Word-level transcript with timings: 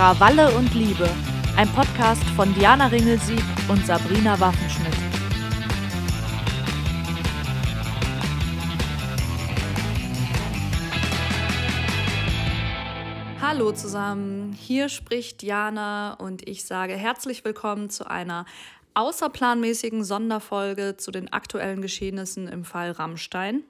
Krawalle 0.00 0.50
und 0.56 0.72
Liebe, 0.72 1.10
ein 1.58 1.68
Podcast 1.74 2.24
von 2.34 2.54
Diana 2.54 2.86
Ringelsieg 2.86 3.44
und 3.68 3.84
Sabrina 3.84 4.40
Waffenschmidt. 4.40 4.94
Hallo 13.42 13.72
zusammen, 13.72 14.54
hier 14.54 14.88
spricht 14.88 15.42
Diana 15.42 16.14
und 16.14 16.48
ich 16.48 16.64
sage 16.64 16.94
herzlich 16.94 17.44
willkommen 17.44 17.90
zu 17.90 18.08
einer 18.08 18.46
außerplanmäßigen 18.94 20.02
Sonderfolge 20.02 20.96
zu 20.96 21.10
den 21.10 21.30
aktuellen 21.30 21.82
Geschehnissen 21.82 22.48
im 22.48 22.64
Fall 22.64 22.92
Rammstein. 22.92 23.64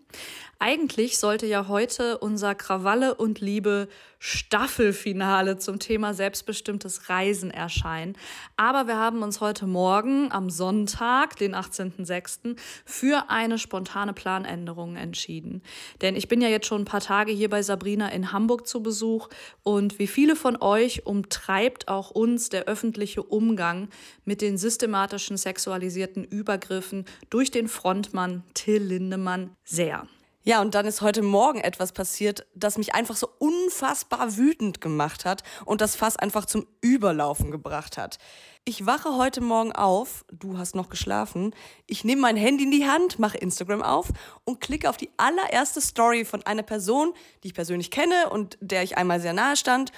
Eigentlich 0.62 1.16
sollte 1.16 1.46
ja 1.46 1.68
heute 1.68 2.18
unser 2.18 2.54
Krawalle 2.54 3.14
und 3.14 3.40
Liebe 3.40 3.88
Staffelfinale 4.18 5.56
zum 5.56 5.78
Thema 5.78 6.12
selbstbestimmtes 6.12 7.08
Reisen 7.08 7.50
erscheinen. 7.50 8.14
Aber 8.58 8.86
wir 8.86 8.98
haben 8.98 9.22
uns 9.22 9.40
heute 9.40 9.66
Morgen 9.66 10.30
am 10.30 10.50
Sonntag, 10.50 11.36
den 11.36 11.54
18.06., 11.54 12.58
für 12.84 13.30
eine 13.30 13.56
spontane 13.56 14.12
Planänderung 14.12 14.96
entschieden. 14.96 15.62
Denn 16.02 16.14
ich 16.14 16.28
bin 16.28 16.42
ja 16.42 16.48
jetzt 16.48 16.66
schon 16.66 16.82
ein 16.82 16.84
paar 16.84 17.00
Tage 17.00 17.32
hier 17.32 17.48
bei 17.48 17.62
Sabrina 17.62 18.10
in 18.10 18.30
Hamburg 18.30 18.66
zu 18.66 18.82
Besuch 18.82 19.30
und 19.62 19.98
wie 19.98 20.06
viele 20.06 20.36
von 20.36 20.60
euch 20.60 21.06
umtreibt 21.06 21.88
auch 21.88 22.10
uns 22.10 22.50
der 22.50 22.64
öffentliche 22.64 23.22
Umgang 23.22 23.88
mit 24.26 24.42
den 24.42 24.58
systematischen 24.58 25.38
sexualisierten 25.38 26.24
Übergriffen 26.24 27.06
durch 27.30 27.50
den 27.50 27.68
Frontmann 27.68 28.44
Till 28.52 28.82
Lindemann 28.82 29.56
sehr. 29.64 29.99
Ja, 30.42 30.62
und 30.62 30.74
dann 30.74 30.86
ist 30.86 31.02
heute 31.02 31.20
Morgen 31.20 31.60
etwas 31.60 31.92
passiert, 31.92 32.46
das 32.54 32.78
mich 32.78 32.94
einfach 32.94 33.14
so 33.14 33.28
unfassbar 33.38 34.38
wütend 34.38 34.80
gemacht 34.80 35.26
hat 35.26 35.42
und 35.66 35.82
das 35.82 35.96
Fass 35.96 36.16
einfach 36.16 36.46
zum 36.46 36.66
Überlaufen 36.80 37.50
gebracht 37.50 37.98
hat. 37.98 38.18
Ich 38.64 38.86
wache 38.86 39.16
heute 39.16 39.42
Morgen 39.42 39.72
auf, 39.72 40.24
du 40.32 40.56
hast 40.56 40.74
noch 40.74 40.88
geschlafen, 40.88 41.54
ich 41.86 42.04
nehme 42.04 42.22
mein 42.22 42.36
Handy 42.36 42.64
in 42.64 42.70
die 42.70 42.86
Hand, 42.86 43.18
mache 43.18 43.36
Instagram 43.36 43.82
auf 43.82 44.08
und 44.44 44.60
klicke 44.60 44.88
auf 44.88 44.96
die 44.96 45.10
allererste 45.18 45.82
Story 45.82 46.24
von 46.24 46.42
einer 46.44 46.62
Person, 46.62 47.12
die 47.42 47.48
ich 47.48 47.54
persönlich 47.54 47.90
kenne 47.90 48.30
und 48.30 48.56
der 48.60 48.82
ich 48.82 48.96
einmal 48.96 49.20
sehr 49.20 49.34
nahe 49.34 49.56
stand 49.56 49.92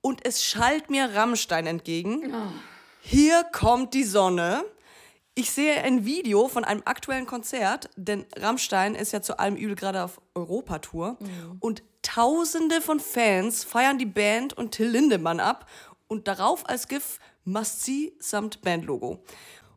und 0.00 0.24
es 0.24 0.44
schallt 0.44 0.90
mir 0.90 1.14
Rammstein 1.14 1.66
entgegen. 1.66 2.32
Oh. 2.32 2.52
Hier 3.00 3.44
kommt 3.52 3.94
die 3.94 4.04
Sonne. 4.04 4.64
Ich 5.38 5.52
sehe 5.52 5.80
ein 5.84 6.04
Video 6.04 6.48
von 6.48 6.64
einem 6.64 6.82
aktuellen 6.84 7.24
Konzert, 7.24 7.90
denn 7.94 8.26
Rammstein 8.36 8.96
ist 8.96 9.12
ja 9.12 9.22
zu 9.22 9.38
allem 9.38 9.54
Übel 9.54 9.76
gerade 9.76 10.02
auf 10.02 10.20
Europatour. 10.34 11.16
Mhm. 11.20 11.58
Und 11.60 11.84
Tausende 12.02 12.80
von 12.80 12.98
Fans 12.98 13.62
feiern 13.62 13.98
die 13.98 14.06
Band 14.06 14.54
und 14.54 14.72
Till 14.72 14.88
Lindemann 14.88 15.38
ab 15.38 15.70
und 16.08 16.26
darauf 16.26 16.68
als 16.68 16.88
GIF 16.88 17.20
Must 17.44 17.84
See 17.84 18.14
samt 18.18 18.62
Bandlogo. 18.62 19.22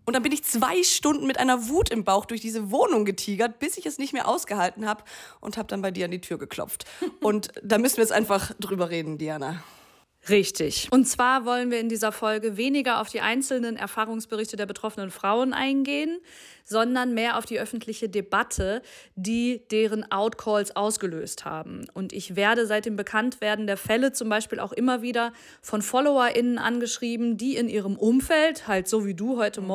Und 0.06 0.16
dann 0.16 0.24
bin 0.24 0.32
ich 0.32 0.44
zwei 0.44 0.82
Stunden 0.82 1.28
mit 1.28 1.38
einer 1.38 1.70
Wut 1.70 1.92
im 1.92 2.06
Bauch 2.06 2.26
durch 2.26 2.42
diese 2.42 2.72
Wohnung 2.72 3.06
getigert, 3.06 3.60
bis 3.60 3.78
ich 3.78 3.86
es 3.86 4.00
nicht 4.00 4.14
mehr 4.14 4.28
ausgehalten 4.28 4.88
habe 4.88 5.04
und 5.42 5.58
habe 5.58 5.68
dann 5.68 5.84
bei 5.84 5.92
dir 5.92 6.06
an 6.06 6.12
die 6.12 6.22
Tür 6.22 6.40
geklopft. 6.40 6.86
und 7.22 7.52
da 7.62 7.78
müssen 7.78 7.98
wir 7.98 8.04
jetzt 8.04 8.14
einfach 8.14 8.52
drüber 8.60 8.90
reden, 8.90 9.20
Diana. 9.20 9.62
Richtig. 10.30 10.88
Und 10.92 11.06
zwar 11.06 11.46
wollen 11.46 11.72
wir 11.72 11.80
in 11.80 11.90
dieser 11.90 12.12
Folge 12.12 12.56
weniger 12.56 13.02
auf 13.02 13.10
die 13.10 13.22
einzelnen 13.22 13.76
Erfahrungsberichte 13.76 14.56
der 14.56 14.68
betroffenen 14.68 15.10
Frauen 15.10 15.52
eingehen, 15.52 16.20
sondern 16.64 17.16
mehr 17.16 17.38
auf 17.38 17.46
die 17.46 17.60
öffentliche 17.60 18.08
Debatte, 18.08 18.84
die 19.16 19.64
deren 19.72 20.12
Outcalls 20.12 20.76
ausgelöst 20.76 21.44
haben. 21.46 21.88
Und 21.94 22.14
ich 22.14 22.36
werde 22.36 22.68
seit 22.68 22.86
dem 22.86 22.96
Bekanntwerden 22.96 23.66
der 23.66 23.78
Fälle 23.78 24.12
zum 24.12 24.30
Beispiel 24.30 24.60
auch 24.60 24.74
immer 24.74 25.02
wieder 25.02 25.34
von 25.62 25.82
FollowerInnen 25.82 26.60
angeschrieben, 26.60 27.38
die 27.38 27.56
in 27.56 27.68
ihrem 27.68 27.96
Umfeld, 27.96 28.68
halt 28.68 28.88
so 28.88 29.06
wie 29.08 29.16
du 29.16 29.38
heute 29.38 29.62
mhm. 29.62 29.68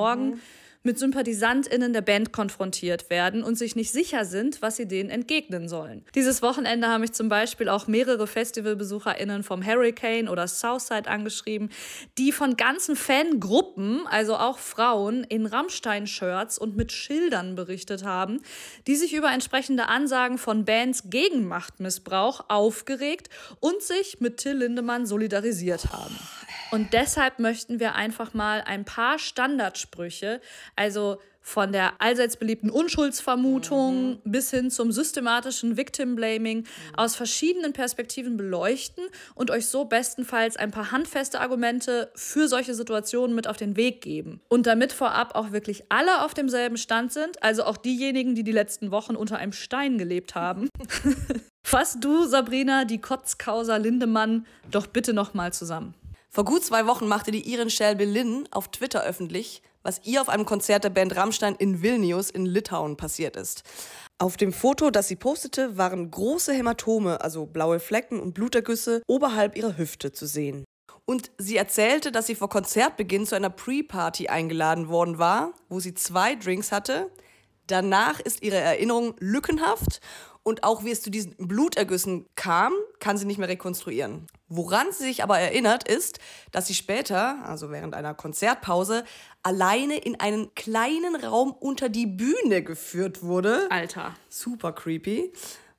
Mit 0.87 1.01
SympathisantInnen 1.01 1.93
der 1.93 2.01
Band 2.01 2.33
konfrontiert 2.33 3.11
werden 3.11 3.43
und 3.43 3.59
sich 3.59 3.75
nicht 3.75 3.91
sicher 3.91 4.25
sind, 4.25 4.63
was 4.63 4.77
sie 4.77 4.87
denen 4.87 5.11
entgegnen 5.11 5.69
sollen. 5.69 6.05
Dieses 6.15 6.43
Wochenende 6.43 6.87
haben 6.87 7.01
mich 7.01 7.11
zum 7.11 7.29
Beispiel 7.29 7.69
auch 7.69 7.89
mehrere 7.89 8.29
FestivalbesucherInnen 8.29 9.43
vom 9.43 9.67
Hurricane 9.67 10.29
oder 10.29 10.47
Southside 10.47 11.09
angeschrieben, 11.09 11.71
die 12.19 12.31
von 12.31 12.57
ganzen 12.57 12.95
Fangruppen, 12.95 14.07
also 14.07 14.37
auch 14.37 14.59
Frauen, 14.59 15.25
in 15.25 15.47
Rammstein-Shirts 15.47 16.57
und 16.57 16.77
mit 16.77 16.93
Schildern 16.93 17.57
berichtet 17.57 18.05
haben, 18.05 18.41
die 18.87 18.95
sich 18.95 19.13
über 19.13 19.33
entsprechende 19.33 19.89
Ansagen 19.89 20.39
von 20.39 20.65
Bands 20.65 21.11
gegen 21.11 21.49
Machtmissbrauch 21.49 22.45
aufgeregt 22.47 23.29
und 23.59 23.83
sich 23.83 24.21
mit 24.21 24.37
Till 24.37 24.59
Lindemann 24.59 25.05
solidarisiert 25.05 25.87
haben. 25.93 26.17
Und 26.71 26.93
deshalb 26.93 27.39
möchten 27.39 27.81
wir 27.81 27.95
einfach 27.95 28.35
mal 28.35 28.63
ein 28.67 28.85
paar 28.85 29.19
Standardsprüche, 29.19 30.41
also 30.75 31.19
von 31.47 31.71
der 31.71 32.03
allseits 32.03 32.37
beliebten 32.37 32.71
Unschuldsvermutung 32.71 34.15
mhm. 34.15 34.21
bis 34.25 34.51
hin 34.51 34.69
zum 34.69 34.91
systematischen 34.91 35.77
Victim 35.77 36.17
Blaming 36.17 36.59
mhm. 36.59 36.65
aus 36.97 37.15
verschiedenen 37.15 37.73
Perspektiven 37.73 38.37
beleuchten 38.37 39.05
und 39.37 39.53
euch 39.53 39.69
so 39.69 39.85
bestenfalls 39.85 40.57
ein 40.57 40.73
paar 40.73 40.91
handfeste 40.91 41.41
Argumente 41.41 42.11
für 42.17 42.49
solche 42.49 42.75
Situationen 42.75 43.37
mit 43.37 43.47
auf 43.47 43.57
den 43.57 43.77
Weg 43.77 44.01
geben. 44.01 44.41
Und 44.49 44.67
damit 44.67 44.93
vorab 44.93 45.37
auch 45.37 45.53
wirklich 45.53 45.85
alle 45.89 46.25
auf 46.25 46.35
demselben 46.35 46.77
Stand 46.77 47.13
sind, 47.13 47.41
also 47.45 47.63
auch 47.63 47.77
diejenigen, 47.77 48.35
die 48.35 48.43
die 48.43 48.51
letzten 48.51 48.91
Wochen 48.91 49.15
unter 49.15 49.39
einem 49.39 49.53
Stein 49.53 49.99
gelebt 49.99 50.35
haben. 50.35 50.69
Fass 51.65 52.01
du, 52.01 52.25
Sabrina, 52.25 52.85
die 52.85 53.01
Kotzkausa 53.01 53.77
Lindemann 53.77 54.47
doch 54.73 54.89
bitte 54.89 55.13
nochmal 55.13 55.53
zusammen. 55.53 55.95
Vor 56.37 56.45
gut 56.45 56.63
zwei 56.63 56.87
Wochen 56.87 57.09
machte 57.09 57.31
die 57.31 57.51
Irin 57.51 57.71
Shelby 57.71 58.05
Lynn 58.05 58.47
auf 58.51 58.69
Twitter 58.69 59.03
öffentlich, 59.03 59.63
was 59.83 60.03
ihr 60.05 60.21
auf 60.21 60.29
einem 60.29 60.45
Konzert 60.45 60.85
der 60.85 60.91
Band 60.91 61.17
Rammstein 61.17 61.55
in 61.55 61.81
Vilnius 61.81 62.29
in 62.29 62.45
Litauen 62.45 62.99
passiert 62.99 63.37
ist. 63.37 63.63
Auf 64.19 64.37
dem 64.37 64.53
Foto, 64.53 64.91
das 64.91 65.09
sie 65.09 65.17
postete, 65.17 65.79
waren 65.79 66.11
große 66.11 66.53
Hämatome, 66.53 67.23
also 67.23 67.47
blaue 67.47 67.81
Flecken 67.81 68.21
und 68.21 68.35
Blutergüsse, 68.35 69.01
oberhalb 69.07 69.57
ihrer 69.57 69.79
Hüfte 69.79 70.13
zu 70.13 70.27
sehen. 70.27 70.67
Und 71.07 71.31
sie 71.39 71.57
erzählte, 71.57 72.13
dass 72.13 72.27
sie 72.27 72.35
vor 72.35 72.51
Konzertbeginn 72.51 73.25
zu 73.25 73.35
einer 73.35 73.49
Pre-Party 73.49 74.29
eingeladen 74.29 74.91
worden 74.91 75.17
war, 75.17 75.55
wo 75.71 75.81
sie 75.81 75.95
zwei 75.95 76.35
Drinks 76.35 76.71
hatte. 76.71 77.11
Danach 77.67 78.21
ist 78.21 78.43
ihre 78.43 78.57
Erinnerung 78.57 79.15
lückenhaft 79.21 80.03
und 80.47 80.63
auch 80.63 80.85
wie 80.85 80.93
es 80.93 81.03
zu 81.03 81.11
diesen 81.11 81.35
Blutergüssen 81.39 82.25
kam, 82.37 82.73
kann 83.01 83.19
sie 83.19 83.25
nicht 83.25 83.39
mehr 83.39 83.49
rekonstruieren. 83.49 84.29
Woran 84.49 84.93
sie 84.93 85.03
sich 85.03 85.25
aber 85.25 85.41
erinnert, 85.41 85.89
ist, 85.89 86.21
dass 86.53 86.69
sie 86.69 86.75
später, 86.75 87.45
also 87.45 87.73
während 87.73 87.95
einer 87.95 88.15
Konzertpause, 88.15 89.03
alleine 89.43 89.99
in 89.99 90.21
einen 90.21 90.55
kleinen 90.55 91.17
Raum 91.17 91.51
unter 91.51 91.89
die 91.89 92.07
Bühne 92.07 92.63
geführt 92.63 93.25
wurde. 93.25 93.69
Alter. 93.73 94.15
Super 94.29 94.71
creepy. 94.71 95.33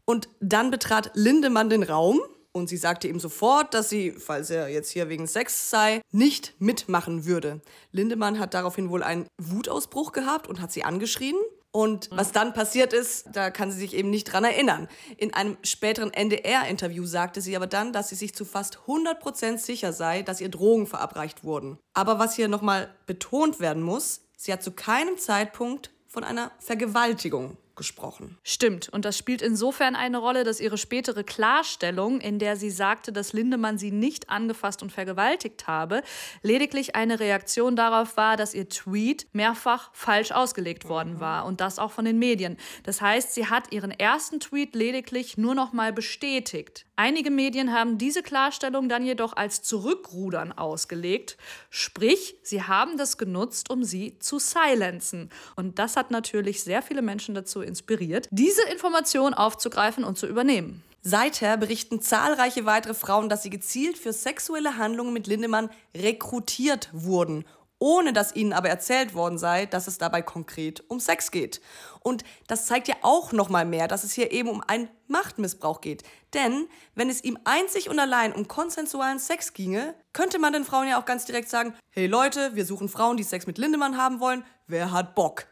Und 0.04 0.28
dann 0.42 0.70
betrat 0.70 1.12
Lindemann 1.14 1.70
den 1.70 1.84
Raum 1.84 2.20
und 2.52 2.68
sie 2.68 2.76
sagte 2.76 3.08
ihm 3.08 3.22
sofort, 3.22 3.74
dass 3.74 3.88
sie, 3.88 4.12
falls 4.12 4.50
er 4.50 4.68
jetzt 4.68 4.92
hier 4.92 5.08
wegen 5.08 5.28
Sex 5.28 5.70
sei, 5.70 6.02
nicht 6.12 6.56
mitmachen 6.60 7.26
würde. 7.26 7.62
Lindemann 7.94 8.38
hat 8.38 8.54
daraufhin 8.54 8.90
wohl 8.90 9.02
einen 9.02 9.28
Wutausbruch 9.38 10.12
gehabt 10.12 10.48
und 10.48 10.60
hat 10.60 10.74
sie 10.74 10.84
angeschrien. 10.84 11.38
Und 11.72 12.10
was 12.12 12.32
dann 12.32 12.54
passiert 12.54 12.94
ist, 12.94 13.28
da 13.34 13.52
kann 13.52 13.72
sie 13.72 13.80
sich 13.80 13.94
eben 13.94 14.10
nicht 14.10 14.26
dran 14.26 14.44
erinnern. 14.44 14.88
In 15.18 15.34
einem 15.34 15.58
späteren 15.64 16.12
NDR-Interview 16.12 17.06
sagte 17.06 17.42
sie 17.42 17.56
aber 17.56 17.68
dann, 17.68 17.94
dass 17.94 18.10
sie 18.10 18.16
sich 18.16 18.34
zu 18.34 18.46
fast 18.46 18.80
100% 18.88 19.58
sicher 19.58 19.94
sei, 19.94 20.22
dass 20.22 20.42
ihr 20.42 20.50
Drogen 20.50 20.88
verabreicht 20.88 21.44
wurden. 21.44 21.78
Aber 21.94 22.20
was 22.20 22.36
hier 22.36 22.48
nochmal 22.48 22.90
betont 23.06 23.60
werden 23.60 23.84
muss, 23.84 24.22
sie 24.38 24.54
hat 24.54 24.64
zu 24.64 24.72
keinem 24.72 25.18
Zeitpunkt 25.18 25.92
von 26.08 26.24
einer 26.24 26.52
Vergewaltigung 26.60 27.58
gesprochen. 27.78 28.38
Stimmt. 28.44 28.90
Und 28.90 29.06
das 29.06 29.18
spielt 29.18 29.42
insofern 29.42 29.96
eine 29.96 30.18
Rolle, 30.18 30.44
dass 30.44 30.60
ihre 30.60 30.78
spätere 30.78 31.24
Klarstellung, 31.24 32.20
in 32.20 32.40
der 32.40 32.58
sie 32.58 32.70
sagte, 32.70 33.12
dass 33.12 33.32
Lindemann 33.34 33.78
sie 33.78 33.92
nicht 33.92 34.30
angefasst 34.30 34.84
und 34.84 34.92
vergewaltigt 34.92 35.68
habe, 35.68 36.02
lediglich 36.42 36.96
eine 36.96 37.20
Reaktion 37.20 37.76
darauf 37.76 38.18
war, 38.18 38.36
dass 38.36 38.54
ihr 38.54 38.68
Tweet 38.68 39.28
mehrfach 39.32 39.90
falsch 39.94 40.32
ausgelegt 40.32 40.90
worden 40.90 41.16
mhm. 41.16 41.20
war 41.20 41.46
und 41.46 41.62
das 41.62 41.80
auch 41.80 41.92
von 41.92 42.06
den 42.06 42.20
Medien. 42.20 42.58
Das 42.84 43.02
heißt, 43.02 43.34
sie 43.34 43.48
hat 43.48 43.72
ihren 43.72 43.92
ersten 43.92 44.40
Tweet 44.40 44.76
lediglich 44.76 45.38
nur 45.38 45.56
noch 45.56 45.72
mal 45.72 45.94
bestätigt. 45.94 46.86
Einige 47.00 47.30
Medien 47.30 47.74
haben 47.74 48.00
diese 48.00 48.24
Klarstellung 48.24 48.90
dann 48.90 49.06
jedoch 49.06 49.36
als 49.36 49.62
Zurückrudern 49.62 50.52
ausgelegt, 50.52 51.38
sprich, 51.70 52.36
sie 52.42 52.64
haben 52.64 52.98
das 52.98 53.20
genutzt, 53.20 53.70
um 53.70 53.84
sie 53.84 54.18
zu 54.18 54.40
silenzen. 54.40 55.30
Und 55.56 55.78
das 55.78 55.96
hat 55.96 56.10
natürlich 56.10 56.64
sehr 56.64 56.82
viele 56.82 57.04
Menschen 57.04 57.36
dazu 57.36 57.62
inspiriert, 57.68 58.28
diese 58.32 58.64
Information 58.72 59.34
aufzugreifen 59.34 60.04
und 60.04 60.18
zu 60.18 60.28
übernehmen. 60.28 60.84
Seither 61.04 61.58
berichten 61.58 62.02
zahlreiche 62.02 62.66
weitere 62.66 62.94
Frauen, 62.94 63.30
dass 63.30 63.44
sie 63.44 63.50
gezielt 63.50 63.98
für 63.98 64.12
sexuelle 64.12 64.78
Handlungen 64.78 65.14
mit 65.14 65.28
Lindemann 65.28 65.70
rekrutiert 65.96 66.90
wurden 66.92 67.46
ohne 67.80 68.14
dass 68.14 68.36
ihnen 68.36 68.54
aber 68.54 68.70
erzählt 68.70 69.14
worden 69.14 69.38
sei, 69.38 69.66
dass 69.66 69.88
es 69.88 69.98
dabei 69.98 70.22
konkret 70.22 70.84
um 70.88 71.00
Sex 71.00 71.32
geht. 71.32 71.62
Und 72.02 72.24
das 72.48 72.66
zeigt 72.66 72.88
ja 72.88 72.96
auch 73.02 73.32
noch 73.32 73.50
mal 73.50 73.66
mehr, 73.66 73.88
dass 73.88 74.04
es 74.04 74.14
hier 74.14 74.32
eben 74.32 74.50
um 74.50 74.64
einen 74.66 74.90
Machtmissbrauch 75.08 75.82
geht. 75.82 76.04
Denn 76.34 76.68
wenn 76.96 77.10
es 77.10 77.24
ihm 77.24 77.38
einzig 77.44 77.90
und 77.90 78.00
allein 78.00 78.34
um 78.34 78.48
konsensualen 78.48 79.20
Sex 79.20 79.54
ginge, 79.54 79.94
könnte 80.14 80.40
man 80.40 80.54
den 80.54 80.66
Frauen 80.66 80.88
ja 80.88 81.00
auch 81.00 81.06
ganz 81.06 81.26
direkt 81.26 81.50
sagen, 81.50 81.74
hey 81.92 82.08
Leute, 82.08 82.56
wir 82.56 82.66
suchen 82.66 82.90
Frauen, 82.90 83.18
die 83.18 83.24
Sex 83.24 83.46
mit 83.46 83.58
Lindemann 83.58 83.98
haben 83.98 84.20
wollen, 84.20 84.44
wer 84.68 84.92
hat 84.92 85.16
Bock? 85.16 85.48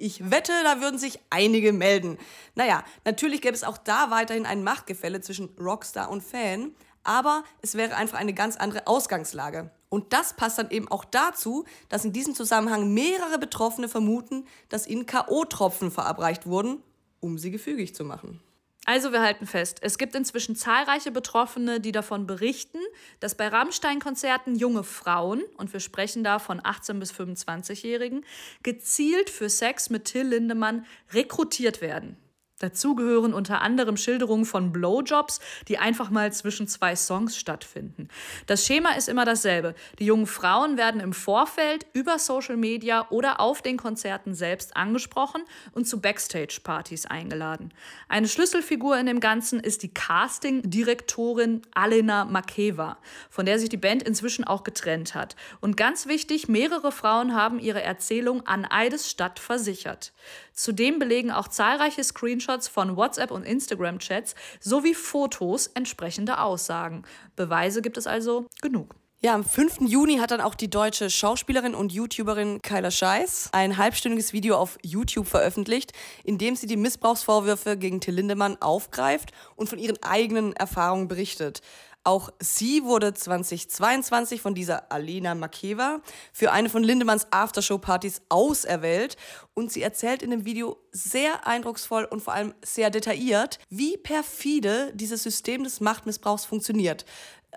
Ich 0.00 0.30
wette, 0.30 0.52
da 0.64 0.80
würden 0.80 0.98
sich 0.98 1.20
einige 1.28 1.74
melden. 1.74 2.16
Naja, 2.54 2.84
natürlich 3.04 3.42
gäbe 3.42 3.54
es 3.54 3.64
auch 3.64 3.76
da 3.76 4.10
weiterhin 4.10 4.46
ein 4.46 4.64
Machtgefälle 4.64 5.20
zwischen 5.20 5.50
Rockstar 5.60 6.10
und 6.10 6.22
Fan, 6.22 6.74
aber 7.04 7.44
es 7.60 7.74
wäre 7.74 7.96
einfach 7.96 8.18
eine 8.18 8.32
ganz 8.32 8.56
andere 8.56 8.86
Ausgangslage. 8.86 9.70
Und 9.90 10.14
das 10.14 10.32
passt 10.32 10.56
dann 10.56 10.70
eben 10.70 10.88
auch 10.88 11.04
dazu, 11.04 11.66
dass 11.90 12.06
in 12.06 12.14
diesem 12.14 12.34
Zusammenhang 12.34 12.94
mehrere 12.94 13.38
Betroffene 13.38 13.90
vermuten, 13.90 14.46
dass 14.70 14.86
ihnen 14.86 15.04
K.O.-Tropfen 15.04 15.90
verabreicht 15.90 16.46
wurden, 16.46 16.82
um 17.20 17.36
sie 17.36 17.50
gefügig 17.50 17.94
zu 17.94 18.04
machen. 18.04 18.40
Also 18.86 19.12
wir 19.12 19.20
halten 19.20 19.46
fest, 19.46 19.78
es 19.82 19.98
gibt 19.98 20.14
inzwischen 20.14 20.56
zahlreiche 20.56 21.10
Betroffene, 21.10 21.80
die 21.80 21.92
davon 21.92 22.26
berichten, 22.26 22.78
dass 23.20 23.34
bei 23.34 23.46
Rammstein-Konzerten 23.48 24.56
junge 24.56 24.84
Frauen, 24.84 25.42
und 25.58 25.72
wir 25.72 25.80
sprechen 25.80 26.24
da 26.24 26.38
von 26.38 26.60
18- 26.60 26.98
bis 26.98 27.12
25-Jährigen, 27.12 28.24
gezielt 28.62 29.28
für 29.28 29.50
Sex 29.50 29.90
mit 29.90 30.06
Till 30.06 30.26
Lindemann 30.26 30.86
rekrutiert 31.12 31.82
werden. 31.82 32.16
Dazu 32.60 32.94
gehören 32.94 33.32
unter 33.32 33.62
anderem 33.62 33.96
Schilderungen 33.96 34.44
von 34.44 34.70
Blowjobs, 34.70 35.40
die 35.66 35.78
einfach 35.78 36.10
mal 36.10 36.30
zwischen 36.32 36.68
zwei 36.68 36.94
Songs 36.94 37.36
stattfinden. 37.36 38.08
Das 38.46 38.66
Schema 38.66 38.92
ist 38.92 39.08
immer 39.08 39.24
dasselbe. 39.24 39.74
Die 39.98 40.04
jungen 40.04 40.26
Frauen 40.26 40.76
werden 40.76 41.00
im 41.00 41.14
Vorfeld 41.14 41.86
über 41.94 42.18
Social 42.18 42.58
Media 42.58 43.06
oder 43.08 43.40
auf 43.40 43.62
den 43.62 43.78
Konzerten 43.78 44.34
selbst 44.34 44.76
angesprochen 44.76 45.42
und 45.72 45.88
zu 45.88 46.02
Backstage-Partys 46.02 47.06
eingeladen. 47.06 47.72
Eine 48.08 48.28
Schlüsselfigur 48.28 48.98
in 48.98 49.06
dem 49.06 49.20
Ganzen 49.20 49.58
ist 49.58 49.82
die 49.82 49.94
Casting-Direktorin 49.94 51.62
Alena 51.74 52.26
Makeva, 52.26 52.98
von 53.30 53.46
der 53.46 53.58
sich 53.58 53.70
die 53.70 53.78
Band 53.78 54.02
inzwischen 54.02 54.44
auch 54.44 54.64
getrennt 54.64 55.14
hat. 55.14 55.34
Und 55.62 55.78
ganz 55.78 56.06
wichtig, 56.06 56.48
mehrere 56.48 56.92
Frauen 56.92 57.34
haben 57.34 57.58
ihre 57.58 57.82
Erzählung 57.82 58.46
an 58.46 58.66
Eidesstadt 58.66 59.38
versichert. 59.38 60.12
Zudem 60.52 60.98
belegen 60.98 61.30
auch 61.30 61.48
zahlreiche 61.48 62.04
Screenshots 62.04 62.49
von 62.58 62.96
WhatsApp- 62.96 63.30
und 63.30 63.44
Instagram-Chats 63.44 64.34
sowie 64.60 64.94
Fotos 64.94 65.68
entsprechende 65.68 66.40
Aussagen. 66.40 67.04
Beweise 67.36 67.82
gibt 67.82 67.96
es 67.96 68.06
also 68.06 68.46
genug. 68.60 68.94
Ja, 69.22 69.34
am 69.34 69.44
5. 69.44 69.82
Juni 69.82 70.16
hat 70.16 70.30
dann 70.30 70.40
auch 70.40 70.54
die 70.54 70.70
deutsche 70.70 71.10
Schauspielerin 71.10 71.74
und 71.74 71.92
YouTuberin 71.92 72.62
Kyla 72.62 72.90
Scheiß 72.90 73.50
ein 73.52 73.76
halbstündiges 73.76 74.32
Video 74.32 74.56
auf 74.56 74.78
YouTube 74.82 75.26
veröffentlicht, 75.26 75.92
in 76.24 76.38
dem 76.38 76.56
sie 76.56 76.66
die 76.66 76.78
Missbrauchsvorwürfe 76.78 77.76
gegen 77.76 78.00
Till 78.00 78.14
Lindemann 78.14 78.56
aufgreift 78.62 79.32
und 79.56 79.68
von 79.68 79.78
ihren 79.78 80.02
eigenen 80.02 80.54
Erfahrungen 80.54 81.06
berichtet. 81.06 81.60
Auch 82.02 82.30
sie 82.40 82.84
wurde 82.84 83.12
2022 83.12 84.40
von 84.40 84.54
dieser 84.54 84.90
Alena 84.90 85.34
Makeva 85.34 86.00
für 86.32 86.50
eine 86.50 86.70
von 86.70 86.82
Lindemanns 86.82 87.26
Aftershow-Partys 87.30 88.22
auserwählt 88.30 89.18
und 89.52 89.70
sie 89.70 89.82
erzählt 89.82 90.22
in 90.22 90.30
dem 90.30 90.46
Video 90.46 90.78
sehr 90.92 91.46
eindrucksvoll 91.46 92.04
und 92.04 92.22
vor 92.22 92.32
allem 92.32 92.54
sehr 92.64 92.88
detailliert, 92.88 93.58
wie 93.68 93.98
perfide 93.98 94.92
dieses 94.94 95.22
System 95.22 95.62
des 95.62 95.80
Machtmissbrauchs 95.80 96.46
funktioniert. 96.46 97.04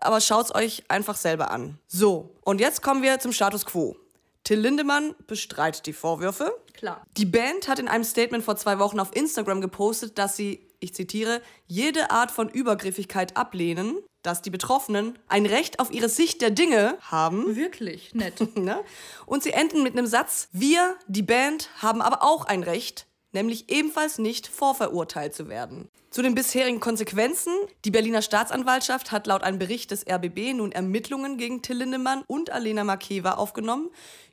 Aber 0.02 0.20
schaut's 0.20 0.54
euch 0.54 0.84
einfach 0.90 1.16
selber 1.16 1.50
an. 1.52 1.80
So, 1.88 2.36
und 2.42 2.60
jetzt 2.60 2.82
kommen 2.82 3.02
wir 3.02 3.20
zum 3.20 3.32
Status 3.32 3.66
quo. 3.66 3.96
Till 4.44 4.60
Lindemann 4.60 5.16
bestreitet 5.26 5.86
die 5.86 5.94
Vorwürfe. 5.94 6.54
Klar. 6.74 7.06
Die 7.16 7.26
Band 7.26 7.70
hat 7.70 7.80
in 7.80 7.88
einem 7.88 8.04
Statement 8.04 8.44
vor 8.44 8.58
zwei 8.58 8.78
Wochen 8.78 9.00
auf 9.00 9.16
Instagram 9.16 9.62
gepostet, 9.62 10.18
dass 10.18 10.36
sie, 10.36 10.68
ich 10.82 10.94
zitiere, 10.94 11.42
jede 11.66 12.12
Art 12.12 12.30
von 12.30 12.50
Übergriffigkeit 12.50 13.38
ablehnen 13.38 14.00
dass 14.24 14.42
die 14.42 14.50
Betroffenen 14.50 15.20
ein 15.28 15.46
Recht 15.46 15.80
auf 15.80 15.92
ihre 15.92 16.10
Sicht 16.10 16.42
der 16.42 16.50
Dinge 16.50 16.98
haben. 17.02 17.56
Wirklich 17.56 18.16
nett. 18.16 18.56
ne? 18.58 18.84
Und 19.26 19.44
sie 19.44 19.52
enden 19.52 19.84
mit 19.84 19.94
einem 19.94 20.08
Satz, 20.08 20.48
wir, 20.52 20.96
die 21.08 21.22
Band, 21.22 21.70
haben 21.78 22.02
aber 22.02 22.24
auch 22.24 22.46
ein 22.46 22.64
Recht, 22.64 23.06
nämlich 23.32 23.70
ebenfalls 23.70 24.18
nicht 24.18 24.48
vorverurteilt 24.48 25.36
zu 25.36 25.50
werden. 25.50 25.90
Zu 26.14 26.22
den 26.22 26.36
bisherigen 26.36 26.80
Konsequenzen. 26.80 27.52
Die 27.86 27.90
Berliner 27.90 28.22
Staatsanwaltschaft 28.22 29.12
hat 29.12 29.26
laut 29.26 29.42
einem 29.42 29.58
Bericht 29.58 29.90
des 29.90 30.06
RBB 30.08 30.54
nun 30.54 30.72
Ermittlungen 30.72 31.40
gegen 31.40 31.64
Till 31.64 31.78
Lindemann 31.78 32.24
und 32.28 32.52
Alena 32.52 32.84
Makeva 32.84 33.32
aufgenommen. 33.32 33.90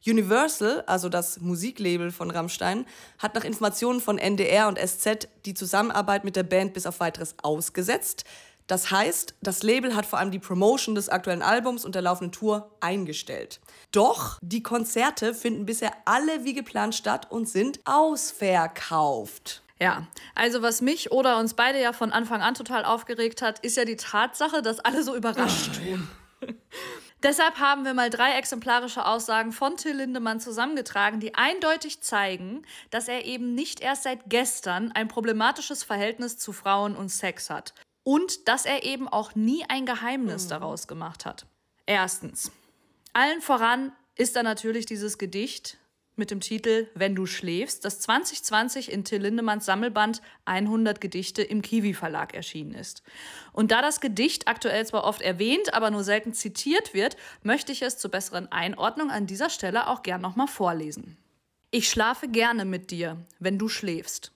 Universal, 0.06 0.84
also 0.86 1.08
das 1.08 1.40
Musiklabel 1.40 2.10
von 2.10 2.30
Rammstein, 2.30 2.84
hat 3.16 3.34
nach 3.34 3.44
Informationen 3.44 4.02
von 4.02 4.18
NDR 4.18 4.68
und 4.68 4.78
SZ 4.78 5.28
die 5.46 5.54
Zusammenarbeit 5.54 6.22
mit 6.22 6.36
der 6.36 6.42
Band 6.42 6.74
bis 6.74 6.84
auf 6.84 7.00
weiteres 7.00 7.34
ausgesetzt. 7.42 8.24
Das 8.70 8.92
heißt, 8.92 9.34
das 9.42 9.64
Label 9.64 9.96
hat 9.96 10.06
vor 10.06 10.20
allem 10.20 10.30
die 10.30 10.38
Promotion 10.38 10.94
des 10.94 11.08
aktuellen 11.08 11.42
Albums 11.42 11.84
und 11.84 11.96
der 11.96 12.02
laufenden 12.02 12.30
Tour 12.30 12.70
eingestellt. 12.78 13.58
Doch 13.90 14.38
die 14.42 14.62
Konzerte 14.62 15.34
finden 15.34 15.66
bisher 15.66 15.90
alle 16.04 16.44
wie 16.44 16.54
geplant 16.54 16.94
statt 16.94 17.26
und 17.32 17.48
sind 17.48 17.80
ausverkauft. 17.84 19.64
Ja, 19.80 20.06
also 20.36 20.62
was 20.62 20.82
mich 20.82 21.10
oder 21.10 21.38
uns 21.38 21.54
beide 21.54 21.80
ja 21.80 21.92
von 21.92 22.12
Anfang 22.12 22.42
an 22.42 22.54
total 22.54 22.84
aufgeregt 22.84 23.42
hat, 23.42 23.58
ist 23.58 23.76
ja 23.76 23.84
die 23.84 23.96
Tatsache, 23.96 24.62
dass 24.62 24.78
alle 24.78 25.02
so 25.02 25.16
überrascht 25.16 25.72
tun. 25.74 26.08
Deshalb 27.24 27.58
haben 27.58 27.84
wir 27.84 27.92
mal 27.92 28.08
drei 28.08 28.38
exemplarische 28.38 29.04
Aussagen 29.04 29.50
von 29.50 29.78
Till 29.78 29.96
Lindemann 29.96 30.38
zusammengetragen, 30.38 31.18
die 31.18 31.34
eindeutig 31.34 32.02
zeigen, 32.02 32.62
dass 32.90 33.08
er 33.08 33.24
eben 33.24 33.56
nicht 33.56 33.80
erst 33.80 34.04
seit 34.04 34.30
gestern 34.30 34.92
ein 34.92 35.08
problematisches 35.08 35.82
Verhältnis 35.82 36.38
zu 36.38 36.52
Frauen 36.52 36.94
und 36.94 37.08
Sex 37.08 37.50
hat 37.50 37.74
und 38.02 38.48
dass 38.48 38.64
er 38.64 38.84
eben 38.84 39.08
auch 39.08 39.34
nie 39.34 39.64
ein 39.68 39.86
Geheimnis 39.86 40.44
mhm. 40.44 40.50
daraus 40.50 40.88
gemacht 40.88 41.26
hat. 41.26 41.46
Erstens, 41.86 42.52
allen 43.12 43.40
voran 43.40 43.92
ist 44.16 44.36
da 44.36 44.42
natürlich 44.42 44.86
dieses 44.86 45.18
Gedicht 45.18 45.78
mit 46.20 46.30
dem 46.30 46.40
Titel 46.40 46.88
Wenn 46.94 47.16
du 47.16 47.26
schläfst, 47.26 47.84
das 47.84 47.98
2020 48.00 48.92
in 48.92 49.04
Till 49.04 49.22
Lindemanns 49.22 49.64
Sammelband 49.64 50.22
100 50.44 51.00
Gedichte 51.00 51.42
im 51.42 51.62
Kiwi 51.62 51.94
Verlag 51.94 52.34
erschienen 52.34 52.74
ist. 52.74 53.02
Und 53.52 53.72
da 53.72 53.82
das 53.82 54.00
Gedicht 54.00 54.46
aktuell 54.46 54.86
zwar 54.86 55.04
oft 55.04 55.22
erwähnt, 55.22 55.74
aber 55.74 55.90
nur 55.90 56.04
selten 56.04 56.32
zitiert 56.32 56.94
wird, 56.94 57.16
möchte 57.42 57.72
ich 57.72 57.82
es 57.82 57.98
zur 57.98 58.10
besseren 58.10 58.52
Einordnung 58.52 59.10
an 59.10 59.26
dieser 59.26 59.50
Stelle 59.50 59.88
auch 59.88 60.02
gern 60.02 60.20
nochmal 60.20 60.48
vorlesen. 60.48 61.16
Ich 61.72 61.88
schlafe 61.88 62.28
gerne 62.28 62.64
mit 62.64 62.90
dir, 62.90 63.16
wenn 63.38 63.58
du 63.58 63.68
schläfst, 63.68 64.32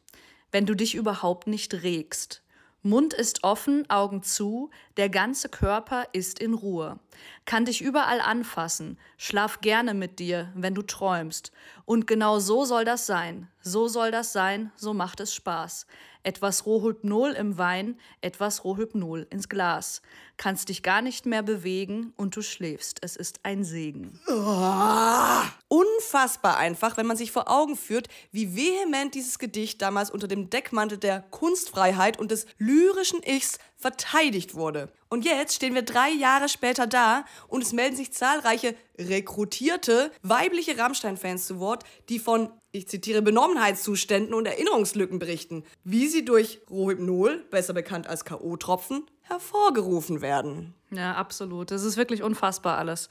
wenn 0.50 0.66
du 0.66 0.74
dich 0.74 0.94
überhaupt 0.94 1.46
nicht 1.46 1.74
regst, 1.82 2.43
Mund 2.86 3.14
ist 3.14 3.44
offen, 3.44 3.88
Augen 3.88 4.22
zu, 4.22 4.68
der 4.98 5.08
ganze 5.08 5.48
Körper 5.48 6.04
ist 6.12 6.38
in 6.38 6.52
Ruhe. 6.52 6.98
Kann 7.46 7.64
dich 7.64 7.80
überall 7.80 8.20
anfassen, 8.20 8.98
schlaf 9.16 9.62
gerne 9.62 9.94
mit 9.94 10.18
dir, 10.18 10.52
wenn 10.54 10.74
du 10.74 10.82
träumst. 10.82 11.50
Und 11.86 12.06
genau 12.06 12.40
so 12.40 12.66
soll 12.66 12.84
das 12.84 13.06
sein. 13.06 13.48
So 13.62 13.88
soll 13.88 14.10
das 14.10 14.34
sein, 14.34 14.70
so 14.76 14.92
macht 14.92 15.20
es 15.20 15.32
Spaß. 15.34 15.86
Etwas 16.24 16.66
Rohhypnol 16.66 17.32
im 17.32 17.58
Wein, 17.58 18.00
etwas 18.22 18.64
Rohhypnol 18.64 19.26
ins 19.30 19.48
Glas. 19.48 20.02
Kannst 20.36 20.70
dich 20.70 20.82
gar 20.82 21.02
nicht 21.02 21.26
mehr 21.26 21.42
bewegen 21.42 22.12
und 22.16 22.34
du 22.34 22.42
schläfst. 22.42 22.98
Es 23.02 23.14
ist 23.14 23.40
ein 23.44 23.62
Segen. 23.62 24.18
Oh, 24.26 25.42
unfassbar 25.68 26.56
einfach, 26.56 26.96
wenn 26.96 27.06
man 27.06 27.16
sich 27.16 27.30
vor 27.30 27.50
Augen 27.50 27.76
führt, 27.76 28.08
wie 28.32 28.56
vehement 28.56 29.14
dieses 29.14 29.38
Gedicht 29.38 29.82
damals 29.82 30.10
unter 30.10 30.26
dem 30.26 30.50
Deckmantel 30.50 30.98
der 30.98 31.20
Kunstfreiheit 31.30 32.18
und 32.18 32.30
des 32.30 32.46
lyrischen 32.58 33.22
Ichs 33.22 33.58
verteidigt 33.76 34.54
wurde. 34.54 34.90
Und 35.10 35.24
jetzt 35.24 35.54
stehen 35.54 35.74
wir 35.74 35.82
drei 35.82 36.10
Jahre 36.10 36.48
später 36.48 36.86
da 36.86 37.24
und 37.48 37.62
es 37.62 37.72
melden 37.72 37.96
sich 37.96 38.12
zahlreiche 38.12 38.74
rekrutierte 38.98 40.10
weibliche 40.22 40.78
Rammstein-Fans 40.78 41.46
zu 41.46 41.60
Wort, 41.60 41.84
die 42.08 42.18
von, 42.18 42.50
ich 42.74 42.88
zitiere, 42.88 43.22
Benommenheitszuständen 43.22 44.34
und 44.34 44.46
Erinnerungslücken 44.46 45.20
berichten, 45.20 45.64
wie 45.84 46.08
sie 46.08 46.24
durch 46.24 46.60
Rohypnol, 46.68 47.44
besser 47.50 47.72
bekannt 47.72 48.08
als 48.08 48.24
K.O.-Tropfen, 48.24 49.02
hervorgerufen 49.20 50.20
werden. 50.20 50.74
Ja, 50.90 51.14
absolut. 51.14 51.70
Das 51.70 51.84
ist 51.84 51.96
wirklich 51.96 52.24
unfassbar 52.24 52.76
alles. 52.76 53.08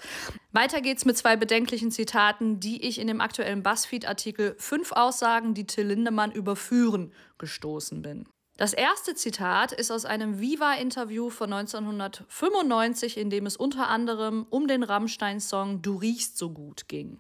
Weiter 0.51 0.82
geht's 0.82 1.05
mit 1.05 1.17
zwei 1.17 1.38
bedenklichen 1.38 1.91
Zitaten, 1.91 2.60
die 2.60 2.86
ich 2.86 3.00
in 3.00 3.08
dem 3.08 3.22
aktuellen 3.22 3.63
BuzzFeed-Artikel 3.63 4.55
Fünf 4.60 4.91
Aussagen, 4.91 5.53
die 5.53 5.65
Till 5.65 5.88
Lindemann 5.88 6.32
überführen, 6.34 7.13
gestoßen 7.38 8.01
bin. 8.01 8.27
Das 8.58 8.74
erste 8.74 9.15
Zitat 9.15 9.72
ist 9.72 9.91
aus 9.91 10.03
einem 10.03 10.41
Viva-Interview 10.41 11.29
von 11.29 11.53
1995, 11.53 13.17
in 13.17 13.29
dem 13.29 13.46
es 13.46 13.55
unter 13.55 13.88
anderem 13.88 14.46
um 14.50 14.67
den 14.67 14.84
Rammstein-Song 14.84 15.82
Du 15.82 15.96
riechst 15.96 16.38
so 16.38 16.50
gut 16.51 16.89
ging. 16.89 17.17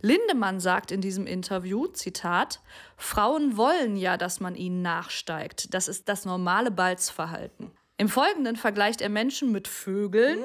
Lindemann 0.00 0.60
sagt 0.60 0.90
in 0.90 1.00
diesem 1.00 1.26
Interview, 1.26 1.86
Zitat, 1.88 2.60
Frauen 2.96 3.56
wollen 3.56 3.96
ja, 3.96 4.16
dass 4.16 4.40
man 4.40 4.54
ihnen 4.54 4.82
nachsteigt. 4.82 5.74
Das 5.74 5.88
ist 5.88 6.08
das 6.08 6.24
normale 6.24 6.70
Balzverhalten. 6.70 7.72
Im 8.00 8.08
Folgenden 8.08 8.54
vergleicht 8.54 9.00
er 9.00 9.08
Menschen 9.08 9.50
mit 9.50 9.66
Vögeln. 9.66 10.38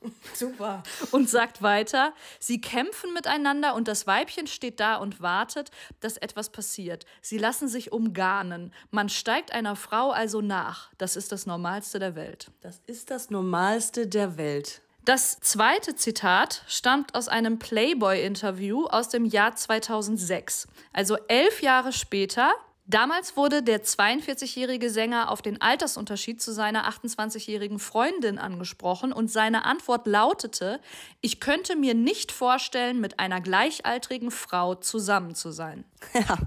Mm, 0.00 0.12
super. 0.34 0.84
Und 1.10 1.28
sagt 1.28 1.60
weiter, 1.60 2.14
sie 2.38 2.60
kämpfen 2.60 3.12
miteinander 3.12 3.74
und 3.74 3.88
das 3.88 4.06
Weibchen 4.06 4.46
steht 4.46 4.78
da 4.78 4.94
und 4.94 5.20
wartet, 5.20 5.72
dass 5.98 6.16
etwas 6.16 6.50
passiert. 6.50 7.06
Sie 7.20 7.36
lassen 7.36 7.66
sich 7.66 7.90
umgarnen. 7.90 8.72
Man 8.92 9.08
steigt 9.08 9.52
einer 9.52 9.74
Frau 9.74 10.12
also 10.12 10.40
nach. 10.40 10.92
Das 10.98 11.16
ist 11.16 11.32
das 11.32 11.46
Normalste 11.46 11.98
der 11.98 12.14
Welt. 12.14 12.52
Das 12.60 12.80
ist 12.86 13.10
das 13.10 13.28
Normalste 13.28 14.06
der 14.06 14.36
Welt. 14.36 14.80
Das 15.04 15.40
zweite 15.40 15.96
Zitat 15.96 16.62
stammt 16.68 17.14
aus 17.14 17.28
einem 17.28 17.58
Playboy-Interview 17.58 18.84
aus 18.86 19.08
dem 19.08 19.24
Jahr 19.24 19.56
2006. 19.56 20.68
Also 20.92 21.16
elf 21.28 21.62
Jahre 21.62 21.92
später 21.92 22.52
Damals 22.90 23.36
wurde 23.36 23.62
der 23.62 23.84
42-jährige 23.84 24.90
Sänger 24.90 25.30
auf 25.30 25.42
den 25.42 25.60
Altersunterschied 25.60 26.42
zu 26.42 26.52
seiner 26.52 26.90
28-jährigen 26.90 27.78
Freundin 27.78 28.36
angesprochen 28.36 29.12
und 29.12 29.30
seine 29.30 29.64
Antwort 29.64 30.08
lautete, 30.08 30.80
ich 31.20 31.38
könnte 31.38 31.76
mir 31.76 31.94
nicht 31.94 32.32
vorstellen, 32.32 33.00
mit 33.00 33.20
einer 33.20 33.40
gleichaltrigen 33.40 34.32
Frau 34.32 34.74
zusammen 34.74 35.36
zu 35.36 35.52
sein. 35.52 35.84
Ja, 36.14 36.38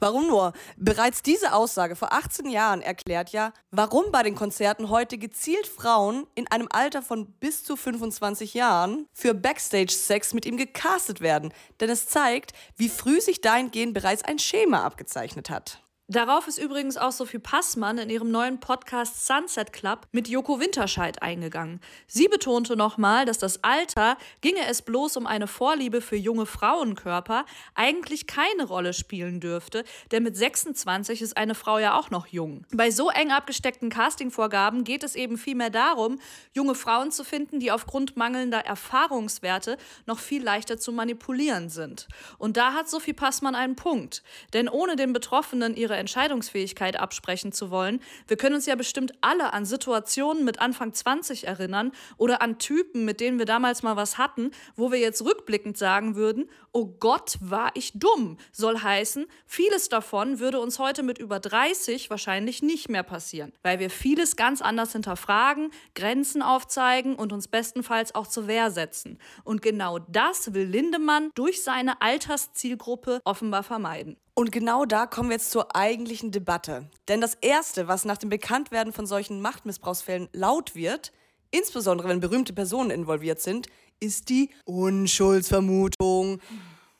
warum 0.00 0.26
nur? 0.26 0.52
Bereits 0.76 1.22
diese 1.22 1.52
Aussage 1.52 1.94
vor 1.94 2.12
18 2.12 2.50
Jahren 2.50 2.80
erklärt 2.80 3.30
ja, 3.30 3.52
warum 3.70 4.10
bei 4.10 4.22
den 4.22 4.34
Konzerten 4.34 4.88
heute 4.88 5.18
gezielt 5.18 5.66
Frauen 5.66 6.26
in 6.34 6.50
einem 6.50 6.68
Alter 6.72 7.02
von 7.02 7.26
bis 7.26 7.62
zu 7.62 7.76
25 7.76 8.54
Jahren 8.54 9.06
für 9.12 9.34
Backstage-Sex 9.34 10.34
mit 10.34 10.46
ihm 10.46 10.56
gecastet 10.56 11.20
werden. 11.20 11.52
Denn 11.80 11.90
es 11.90 12.08
zeigt, 12.08 12.52
wie 12.76 12.88
früh 12.88 13.20
sich 13.20 13.40
dahingehend 13.40 13.94
bereits 13.94 14.24
ein 14.24 14.38
Schema 14.38 14.82
abgezeichnet 14.82 15.50
hat. 15.50 15.83
Darauf 16.06 16.48
ist 16.48 16.58
übrigens 16.58 16.98
auch 16.98 17.12
Sophie 17.12 17.38
Passmann 17.38 17.96
in 17.96 18.10
ihrem 18.10 18.30
neuen 18.30 18.60
Podcast 18.60 19.26
Sunset 19.26 19.72
Club 19.72 20.06
mit 20.12 20.28
Joko 20.28 20.60
Winterscheid 20.60 21.22
eingegangen. 21.22 21.80
Sie 22.06 22.28
betonte 22.28 22.76
nochmal, 22.76 23.24
dass 23.24 23.38
das 23.38 23.64
Alter, 23.64 24.18
ginge 24.42 24.66
es 24.68 24.82
bloß 24.82 25.16
um 25.16 25.26
eine 25.26 25.46
Vorliebe 25.46 26.02
für 26.02 26.16
junge 26.16 26.44
Frauenkörper, 26.44 27.46
eigentlich 27.74 28.26
keine 28.26 28.64
Rolle 28.66 28.92
spielen 28.92 29.40
dürfte, 29.40 29.82
denn 30.12 30.24
mit 30.24 30.36
26 30.36 31.22
ist 31.22 31.38
eine 31.38 31.54
Frau 31.54 31.78
ja 31.78 31.98
auch 31.98 32.10
noch 32.10 32.26
jung. 32.26 32.66
Bei 32.70 32.90
so 32.90 33.08
eng 33.08 33.30
abgesteckten 33.30 33.88
Castingvorgaben 33.88 34.84
geht 34.84 35.04
es 35.04 35.14
eben 35.14 35.38
vielmehr 35.38 35.70
darum, 35.70 36.20
junge 36.52 36.74
Frauen 36.74 37.12
zu 37.12 37.24
finden, 37.24 37.60
die 37.60 37.72
aufgrund 37.72 38.14
mangelnder 38.14 38.60
Erfahrungswerte 38.66 39.78
noch 40.04 40.18
viel 40.18 40.42
leichter 40.44 40.76
zu 40.76 40.92
manipulieren 40.92 41.70
sind. 41.70 42.08
Und 42.36 42.58
da 42.58 42.74
hat 42.74 42.90
Sophie 42.90 43.14
Passmann 43.14 43.54
einen 43.54 43.74
Punkt, 43.74 44.22
denn 44.52 44.68
ohne 44.68 44.96
den 44.96 45.14
Betroffenen 45.14 45.74
ihre 45.74 45.93
ihre 45.94 46.00
Entscheidungsfähigkeit 46.00 46.98
absprechen 46.98 47.52
zu 47.52 47.70
wollen. 47.70 48.00
Wir 48.26 48.36
können 48.36 48.56
uns 48.56 48.66
ja 48.66 48.74
bestimmt 48.74 49.12
alle 49.20 49.52
an 49.52 49.64
Situationen 49.64 50.44
mit 50.44 50.60
Anfang 50.60 50.92
20 50.92 51.46
erinnern 51.46 51.92
oder 52.16 52.42
an 52.42 52.58
Typen, 52.58 53.04
mit 53.04 53.20
denen 53.20 53.38
wir 53.38 53.46
damals 53.46 53.82
mal 53.82 53.96
was 53.96 54.18
hatten, 54.18 54.50
wo 54.76 54.90
wir 54.90 54.98
jetzt 54.98 55.24
rückblickend 55.24 55.78
sagen 55.78 56.16
würden, 56.16 56.50
oh 56.72 56.86
Gott, 56.98 57.36
war 57.40 57.70
ich 57.74 57.92
dumm. 57.94 58.38
Soll 58.50 58.80
heißen, 58.80 59.26
vieles 59.46 59.88
davon 59.88 60.40
würde 60.40 60.58
uns 60.58 60.78
heute 60.78 61.02
mit 61.02 61.18
über 61.18 61.38
30 61.38 62.10
wahrscheinlich 62.10 62.62
nicht 62.62 62.88
mehr 62.88 63.04
passieren, 63.04 63.52
weil 63.62 63.78
wir 63.78 63.90
vieles 63.90 64.34
ganz 64.34 64.60
anders 64.60 64.92
hinterfragen, 64.92 65.70
Grenzen 65.94 66.42
aufzeigen 66.42 67.14
und 67.14 67.32
uns 67.32 67.46
bestenfalls 67.46 68.14
auch 68.14 68.26
zur 68.26 68.48
Wehr 68.48 68.70
setzen. 68.72 69.18
Und 69.44 69.62
genau 69.62 70.00
das 70.00 70.54
will 70.54 70.66
Lindemann 70.66 71.30
durch 71.34 71.62
seine 71.62 72.02
Alterszielgruppe 72.02 73.20
offenbar 73.24 73.62
vermeiden. 73.62 74.16
Und 74.34 74.50
genau 74.50 74.84
da 74.84 75.06
kommen 75.06 75.28
wir 75.28 75.36
jetzt 75.36 75.52
zur 75.52 75.76
eigentlichen 75.76 76.32
Debatte. 76.32 76.90
Denn 77.06 77.20
das 77.20 77.34
Erste, 77.40 77.86
was 77.86 78.04
nach 78.04 78.18
dem 78.18 78.30
Bekanntwerden 78.30 78.92
von 78.92 79.06
solchen 79.06 79.40
Machtmissbrauchsfällen 79.40 80.28
laut 80.32 80.74
wird, 80.74 81.12
insbesondere 81.52 82.08
wenn 82.08 82.18
berühmte 82.18 82.52
Personen 82.52 82.90
involviert 82.90 83.40
sind, 83.40 83.68
ist 84.00 84.28
die 84.28 84.50
Unschuldsvermutung. 84.64 86.40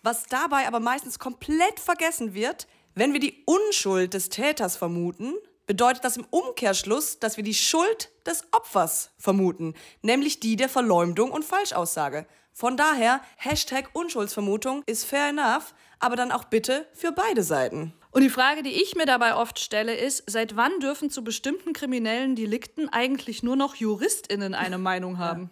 Was 0.03 0.27
dabei 0.27 0.69
aber 0.69 0.79
meistens 0.79 1.19
komplett 1.19 1.81
vergessen 1.81 2.35
wird, 2.35 2.69
wenn 2.95 3.13
wir 3.13 3.21
die 3.21 3.43
Unschuld 3.47 4.15
des 4.15 4.29
Täters 4.29 4.77
vermuten, 4.77 5.35
bedeutet 5.67 6.05
das 6.05 6.17
im 6.17 6.27
Umkehrschluss, 6.31 7.19
dass 7.19 7.37
wir 7.37 7.43
die 7.43 7.55
Schuld 7.55 8.13
des 8.27 8.45
Opfers 8.53 9.11
vermuten, 9.19 9.75
nämlich 10.03 10.39
die 10.39 10.55
der 10.55 10.69
Verleumdung 10.69 11.33
und 11.33 11.45
Falschaussage. 11.45 12.27
Von 12.53 12.77
daher, 12.77 13.21
Hashtag 13.37 13.91
Unschuldsvermutung 13.95 14.85
ist 14.87 15.05
fair 15.05 15.31
enough, 15.31 15.75
aber 16.05 16.17
dann 16.17 16.33
auch 16.33 16.45
bitte 16.45 16.87
für 16.93 17.13
beide 17.13 17.43
Seiten. 17.43 17.95
Und 18.11 18.23
die 18.23 18.31
Frage, 18.31 18.63
die 18.63 18.83
ich 18.83 18.95
mir 18.95 19.07
dabei 19.07 19.35
oft 19.35 19.59
stelle, 19.59 19.97
ist, 19.97 20.23
seit 20.31 20.55
wann 20.55 20.79
dürfen 20.79 21.11
zu 21.11 21.25
bestimmten 21.25 21.73
kriminellen 21.73 22.37
Delikten 22.37 22.89
eigentlich 22.91 23.43
nur 23.43 23.57
noch 23.57 23.75
JuristInnen 23.75 24.55
eine 24.55 24.79
Meinung 24.79 25.19
haben? 25.19 25.51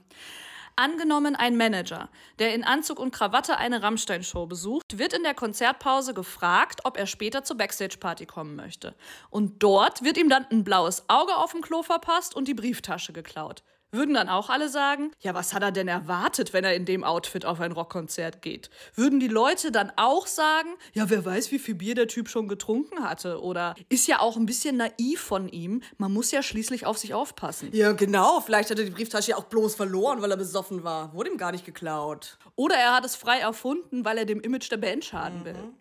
Angenommen, 0.77 1.37
ein 1.37 1.57
Manager, 1.57 2.09
der 2.39 2.55
in 2.55 2.65
Anzug 2.65 2.99
und 2.99 3.13
Krawatte 3.15 3.57
eine 3.57 3.83
Rammstein-Show 3.83 4.47
besucht, 4.47 4.99
wird 4.99 5.13
in 5.13 5.23
der 5.23 5.35
Konzertpause 5.35 6.15
gefragt, 6.15 6.81
ob 6.85 6.97
er 6.97 7.07
später 7.07 7.45
zur 7.45 7.57
Backstage-Party 7.57 8.27
kommen 8.27 8.55
möchte. 8.55 8.95
Und 9.31 9.63
dort 9.63 10.03
wird 10.03 10.17
ihm 10.17 10.29
dann 10.29 10.47
ein 10.51 10.65
blaues 10.65 11.05
Auge 11.09 11.37
auf 11.37 11.53
dem 11.53 11.63
Klo 11.63 11.83
verpasst 11.83 12.37
und 12.37 12.47
die 12.47 12.55
Brieftasche 12.55 13.13
geklaut. 13.13 13.63
Würden 13.95 14.15
dann 14.15 14.31
auch 14.31 14.49
alle 14.49 14.71
sagen, 14.71 15.11
ja, 15.21 15.35
was 15.35 15.53
hat 15.53 15.63
er 15.63 15.71
denn 15.71 15.87
erwartet, 15.87 16.55
wenn 16.55 16.65
er 16.65 16.75
in 16.75 16.87
dem 16.87 17.05
Outfit 17.05 17.45
auf 17.45 17.61
ein 17.61 17.73
Rockkonzert 17.73 18.41
geht? 18.41 18.71
Würden 18.95 19.21
die 19.21 19.29
Leute 19.29 19.71
dann 19.71 19.93
auch 19.97 20.27
sagen, 20.27 20.71
ja, 20.95 21.11
wer 21.11 21.27
weiß, 21.27 21.53
wie 21.53 21.59
viel 21.59 21.75
Bier 21.75 21.95
der 21.95 22.09
Typ 22.09 22.31
schon 22.31 22.49
getrunken 22.49 23.05
hatte? 23.05 23.43
Oder 23.43 23.75
ist 23.91 24.09
ja 24.09 24.21
auch 24.21 24.39
ein 24.39 24.47
bisschen 24.47 24.79
naiv 24.79 25.21
von 25.21 25.47
ihm, 25.47 25.83
man 25.99 26.11
muss 26.11 26.31
ja 26.31 26.43
schließlich 26.43 26.87
auf 26.87 26.97
sich 26.97 27.13
aufpassen. 27.13 27.69
Ja, 27.73 27.93
genau, 27.93 28.41
vielleicht 28.41 28.71
hat 28.71 28.79
er 28.79 28.87
die 28.87 28.93
Brieftasche 28.93 29.33
ja 29.33 29.37
auch 29.37 29.45
bloß 29.45 29.75
verloren, 29.75 30.23
weil 30.23 30.31
er 30.31 30.39
besoffen 30.39 30.85
war. 30.85 31.13
Wurde 31.13 31.31
ihm 31.31 31.37
gar 31.37 31.53
nicht 31.53 31.67
geklaut. 31.67 32.39
Oder 32.57 32.77
er 32.77 32.95
hat 32.95 33.05
es 33.05 33.15
frei 33.15 33.41
erfunden, 33.41 34.07
weil 34.07 34.17
er 34.17 34.25
dem 34.25 34.41
Image 34.41 34.71
der 34.71 34.79
Band 34.79 35.05
schaden 35.05 35.41
mhm. 35.41 35.45
will. 35.45 35.73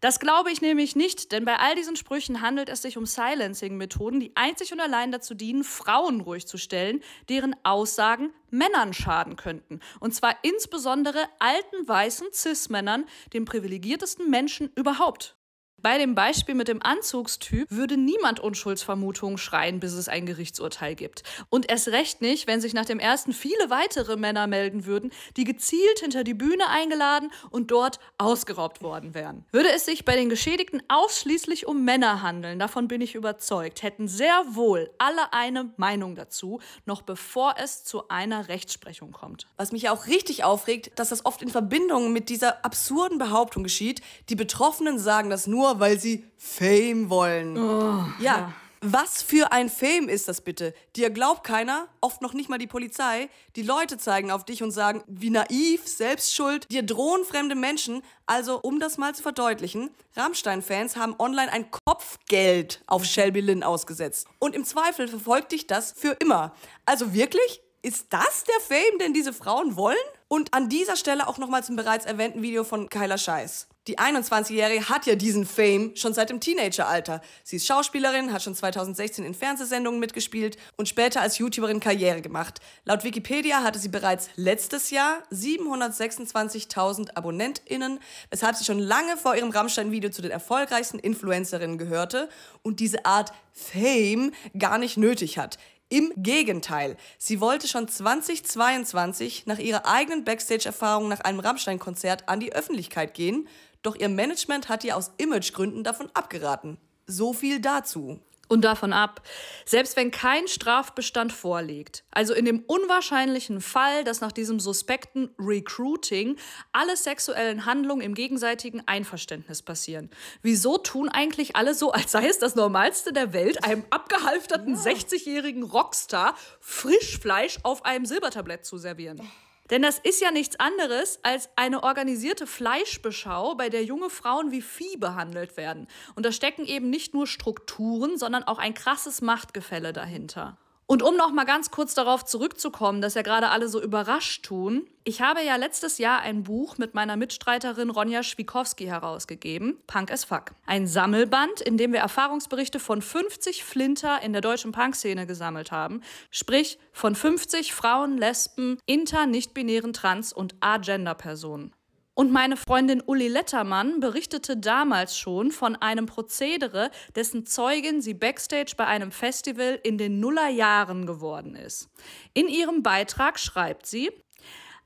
Das 0.00 0.18
glaube 0.18 0.50
ich 0.50 0.62
nämlich 0.62 0.96
nicht, 0.96 1.30
denn 1.30 1.44
bei 1.44 1.56
all 1.58 1.74
diesen 1.74 1.94
Sprüchen 1.94 2.40
handelt 2.40 2.70
es 2.70 2.80
sich 2.80 2.96
um 2.96 3.04
Silencing-Methoden, 3.04 4.18
die 4.18 4.32
einzig 4.34 4.72
und 4.72 4.80
allein 4.80 5.12
dazu 5.12 5.34
dienen, 5.34 5.62
Frauen 5.62 6.22
ruhig 6.22 6.46
zu 6.46 6.56
stellen, 6.56 7.02
deren 7.28 7.54
Aussagen 7.64 8.32
Männern 8.48 8.94
schaden 8.94 9.36
könnten. 9.36 9.80
Und 10.00 10.14
zwar 10.14 10.36
insbesondere 10.42 11.28
alten 11.38 11.86
weißen 11.86 12.28
Cis-Männern, 12.32 13.04
den 13.34 13.44
privilegiertesten 13.44 14.30
Menschen 14.30 14.70
überhaupt. 14.74 15.36
Bei 15.82 15.96
dem 15.96 16.14
Beispiel 16.14 16.54
mit 16.54 16.68
dem 16.68 16.82
Anzugstyp 16.82 17.66
würde 17.70 17.96
niemand 17.96 18.38
Unschuldsvermutungen 18.38 19.38
schreien, 19.38 19.80
bis 19.80 19.94
es 19.94 20.08
ein 20.08 20.26
Gerichtsurteil 20.26 20.94
gibt. 20.94 21.22
Und 21.48 21.70
erst 21.70 21.88
recht 21.88 22.20
nicht, 22.20 22.46
wenn 22.46 22.60
sich 22.60 22.74
nach 22.74 22.84
dem 22.84 22.98
ersten 22.98 23.32
viele 23.32 23.70
weitere 23.70 24.16
Männer 24.16 24.46
melden 24.46 24.84
würden, 24.84 25.10
die 25.38 25.44
gezielt 25.44 26.00
hinter 26.00 26.22
die 26.22 26.34
Bühne 26.34 26.68
eingeladen 26.68 27.32
und 27.48 27.70
dort 27.70 27.98
ausgeraubt 28.18 28.82
worden 28.82 29.14
wären. 29.14 29.46
Würde 29.52 29.70
es 29.70 29.86
sich 29.86 30.04
bei 30.04 30.16
den 30.16 30.28
Geschädigten 30.28 30.82
ausschließlich 30.88 31.66
um 31.66 31.82
Männer 31.82 32.20
handeln, 32.20 32.58
davon 32.58 32.86
bin 32.86 33.00
ich 33.00 33.14
überzeugt, 33.14 33.82
hätten 33.82 34.06
sehr 34.06 34.42
wohl 34.50 34.90
alle 34.98 35.32
eine 35.32 35.72
Meinung 35.78 36.14
dazu, 36.14 36.60
noch 36.84 37.00
bevor 37.00 37.54
es 37.56 37.84
zu 37.84 38.08
einer 38.08 38.48
Rechtsprechung 38.48 39.12
kommt. 39.12 39.46
Was 39.56 39.72
mich 39.72 39.88
auch 39.88 40.08
richtig 40.08 40.44
aufregt, 40.44 40.98
dass 40.98 41.08
das 41.08 41.24
oft 41.24 41.40
in 41.40 41.48
Verbindung 41.48 42.12
mit 42.12 42.28
dieser 42.28 42.64
absurden 42.66 43.16
Behauptung 43.16 43.62
geschieht, 43.62 44.02
die 44.28 44.36
Betroffenen 44.36 44.98
sagen 44.98 45.30
das 45.30 45.46
nur, 45.46 45.69
nur 45.70 45.80
weil 45.80 45.98
sie 45.98 46.24
Fame 46.36 47.10
wollen. 47.10 47.56
Oh, 47.56 48.04
ja. 48.18 48.38
ja. 48.38 48.52
Was 48.82 49.20
für 49.20 49.52
ein 49.52 49.68
Fame 49.68 50.08
ist 50.08 50.26
das 50.26 50.40
bitte? 50.40 50.72
Dir 50.96 51.10
glaubt 51.10 51.44
keiner, 51.44 51.86
oft 52.00 52.22
noch 52.22 52.32
nicht 52.32 52.48
mal 52.48 52.56
die 52.56 52.66
Polizei. 52.66 53.28
Die 53.54 53.62
Leute 53.62 53.98
zeigen 53.98 54.30
auf 54.30 54.46
dich 54.46 54.62
und 54.62 54.70
sagen, 54.70 55.04
wie 55.06 55.28
naiv, 55.28 55.86
selbstschuld. 55.86 56.66
Dir 56.72 56.82
drohen 56.82 57.24
fremde 57.24 57.54
Menschen. 57.54 58.02
Also, 58.24 58.58
um 58.58 58.80
das 58.80 58.96
mal 58.96 59.14
zu 59.14 59.22
verdeutlichen, 59.22 59.90
Rammstein-Fans 60.16 60.96
haben 60.96 61.14
online 61.18 61.52
ein 61.52 61.70
Kopfgeld 61.70 62.82
auf 62.86 63.04
Shelby 63.04 63.40
Lynn 63.40 63.62
ausgesetzt. 63.62 64.26
Und 64.38 64.54
im 64.54 64.64
Zweifel 64.64 65.08
verfolgt 65.08 65.52
dich 65.52 65.66
das 65.66 65.92
für 65.92 66.12
immer. 66.12 66.54
Also 66.86 67.12
wirklich? 67.12 67.60
Ist 67.82 68.08
das 68.10 68.44
der 68.44 68.60
Fame, 68.60 68.98
den 68.98 69.14
diese 69.14 69.32
Frauen 69.32 69.74
wollen? 69.74 69.96
Und 70.28 70.52
an 70.52 70.68
dieser 70.68 70.96
Stelle 70.96 71.26
auch 71.26 71.38
nochmal 71.38 71.64
zum 71.64 71.76
bereits 71.76 72.04
erwähnten 72.04 72.42
Video 72.42 72.62
von 72.62 72.90
Kyla 72.90 73.16
Scheiß. 73.16 73.68
Die 73.86 73.98
21-Jährige 73.98 74.90
hat 74.90 75.06
ja 75.06 75.14
diesen 75.14 75.46
Fame 75.46 75.96
schon 75.96 76.12
seit 76.12 76.28
dem 76.28 76.38
Teenageralter. 76.38 77.22
Sie 77.42 77.56
ist 77.56 77.66
Schauspielerin, 77.66 78.32
hat 78.32 78.42
schon 78.42 78.54
2016 78.54 79.24
in 79.24 79.34
Fernsehsendungen 79.34 79.98
mitgespielt 79.98 80.58
und 80.76 80.88
später 80.88 81.22
als 81.22 81.38
YouTuberin 81.38 81.80
Karriere 81.80 82.20
gemacht. 82.20 82.60
Laut 82.84 83.02
Wikipedia 83.02 83.62
hatte 83.62 83.78
sie 83.78 83.88
bereits 83.88 84.28
letztes 84.36 84.90
Jahr 84.90 85.22
726.000 85.32 87.16
AbonnentInnen, 87.16 87.98
weshalb 88.28 88.56
sie 88.56 88.66
schon 88.66 88.78
lange 88.78 89.16
vor 89.16 89.34
ihrem 89.34 89.50
Rammstein-Video 89.50 90.10
zu 90.10 90.20
den 90.20 90.30
erfolgreichsten 90.30 90.98
Influencerinnen 90.98 91.78
gehörte 91.78 92.28
und 92.62 92.78
diese 92.78 93.06
Art 93.06 93.32
Fame 93.54 94.32
gar 94.56 94.78
nicht 94.78 94.98
nötig 94.98 95.38
hat. 95.38 95.58
Im 95.92 96.12
Gegenteil, 96.16 96.96
sie 97.18 97.40
wollte 97.40 97.66
schon 97.66 97.88
2022 97.88 99.46
nach 99.46 99.58
ihrer 99.58 99.86
eigenen 99.86 100.22
Backstage-Erfahrung 100.22 101.08
nach 101.08 101.18
einem 101.22 101.40
Rammstein-Konzert 101.40 102.28
an 102.28 102.38
die 102.38 102.52
Öffentlichkeit 102.52 103.12
gehen, 103.12 103.48
doch 103.82 103.96
ihr 103.96 104.08
Management 104.08 104.68
hat 104.68 104.84
ihr 104.84 104.96
aus 104.96 105.10
Imagegründen 105.16 105.82
davon 105.82 106.08
abgeraten. 106.14 106.78
So 107.06 107.32
viel 107.32 107.58
dazu. 107.58 108.20
Und 108.50 108.62
davon 108.62 108.92
ab, 108.92 109.22
selbst 109.64 109.94
wenn 109.94 110.10
kein 110.10 110.48
Strafbestand 110.48 111.32
vorliegt, 111.32 112.02
also 112.10 112.34
in 112.34 112.44
dem 112.44 112.64
unwahrscheinlichen 112.66 113.60
Fall, 113.60 114.02
dass 114.02 114.20
nach 114.20 114.32
diesem 114.32 114.58
suspekten 114.58 115.32
Recruiting 115.38 116.36
alle 116.72 116.96
sexuellen 116.96 117.64
Handlungen 117.64 118.02
im 118.02 118.12
gegenseitigen 118.12 118.82
Einverständnis 118.86 119.62
passieren. 119.62 120.10
Wieso 120.42 120.78
tun 120.78 121.08
eigentlich 121.08 121.54
alle 121.54 121.74
so, 121.74 121.92
als 121.92 122.10
sei 122.10 122.26
es 122.26 122.40
das 122.40 122.56
Normalste 122.56 123.12
der 123.12 123.32
Welt, 123.32 123.62
einem 123.62 123.84
abgehalfterten 123.90 124.74
ja. 124.74 124.80
60-jährigen 124.80 125.62
Rockstar 125.62 126.34
Frischfleisch 126.58 127.60
auf 127.62 127.84
einem 127.84 128.04
Silbertablett 128.04 128.66
zu 128.66 128.78
servieren? 128.78 129.30
Denn 129.70 129.82
das 129.82 129.98
ist 129.98 130.20
ja 130.20 130.32
nichts 130.32 130.58
anderes 130.58 131.20
als 131.22 131.48
eine 131.56 131.82
organisierte 131.82 132.46
Fleischbeschau, 132.46 133.54
bei 133.54 133.68
der 133.68 133.84
junge 133.84 134.10
Frauen 134.10 134.50
wie 134.50 134.62
Vieh 134.62 134.96
behandelt 134.96 135.56
werden. 135.56 135.86
Und 136.16 136.26
da 136.26 136.32
stecken 136.32 136.66
eben 136.66 136.90
nicht 136.90 137.14
nur 137.14 137.26
Strukturen, 137.26 138.18
sondern 138.18 138.42
auch 138.44 138.58
ein 138.58 138.74
krasses 138.74 139.22
Machtgefälle 139.22 139.92
dahinter. 139.92 140.58
Und 140.90 141.04
um 141.04 141.16
noch 141.16 141.30
mal 141.30 141.44
ganz 141.44 141.70
kurz 141.70 141.94
darauf 141.94 142.24
zurückzukommen, 142.24 143.00
dass 143.00 143.14
ja 143.14 143.22
gerade 143.22 143.50
alle 143.50 143.68
so 143.68 143.80
überrascht 143.80 144.44
tun, 144.44 144.88
ich 145.04 145.22
habe 145.22 145.40
ja 145.40 145.54
letztes 145.54 145.98
Jahr 145.98 146.20
ein 146.22 146.42
Buch 146.42 146.78
mit 146.78 146.94
meiner 146.94 147.14
Mitstreiterin 147.14 147.90
Ronja 147.90 148.24
Schwikowski 148.24 148.86
herausgegeben, 148.86 149.78
Punk 149.86 150.10
as 150.10 150.24
Fuck. 150.24 150.46
Ein 150.66 150.88
Sammelband, 150.88 151.60
in 151.60 151.76
dem 151.76 151.92
wir 151.92 152.00
Erfahrungsberichte 152.00 152.80
von 152.80 153.02
50 153.02 153.62
Flinter 153.62 154.20
in 154.24 154.32
der 154.32 154.42
deutschen 154.42 154.72
Punk-Szene 154.72 155.28
gesammelt 155.28 155.70
haben, 155.70 156.02
sprich 156.32 156.76
von 156.92 157.14
50 157.14 157.72
Frauen, 157.72 158.18
Lesben, 158.18 158.76
inter, 158.84 159.26
nicht-binären, 159.26 159.92
trans- 159.92 160.32
und 160.32 160.56
agender-Personen. 160.58 161.72
Und 162.20 162.32
meine 162.32 162.58
Freundin 162.58 163.02
Uli 163.06 163.28
Lettermann 163.28 163.98
berichtete 163.98 164.58
damals 164.58 165.16
schon 165.16 165.50
von 165.52 165.74
einem 165.74 166.04
Prozedere, 166.04 166.90
dessen 167.16 167.46
Zeugin 167.46 168.02
sie 168.02 168.12
backstage 168.12 168.74
bei 168.76 168.84
einem 168.84 169.10
Festival 169.10 169.80
in 169.82 169.96
den 169.96 170.20
Nullerjahren 170.20 171.06
geworden 171.06 171.54
ist. 171.54 171.88
In 172.34 172.46
ihrem 172.46 172.82
Beitrag 172.82 173.38
schreibt 173.38 173.86
sie, 173.86 174.10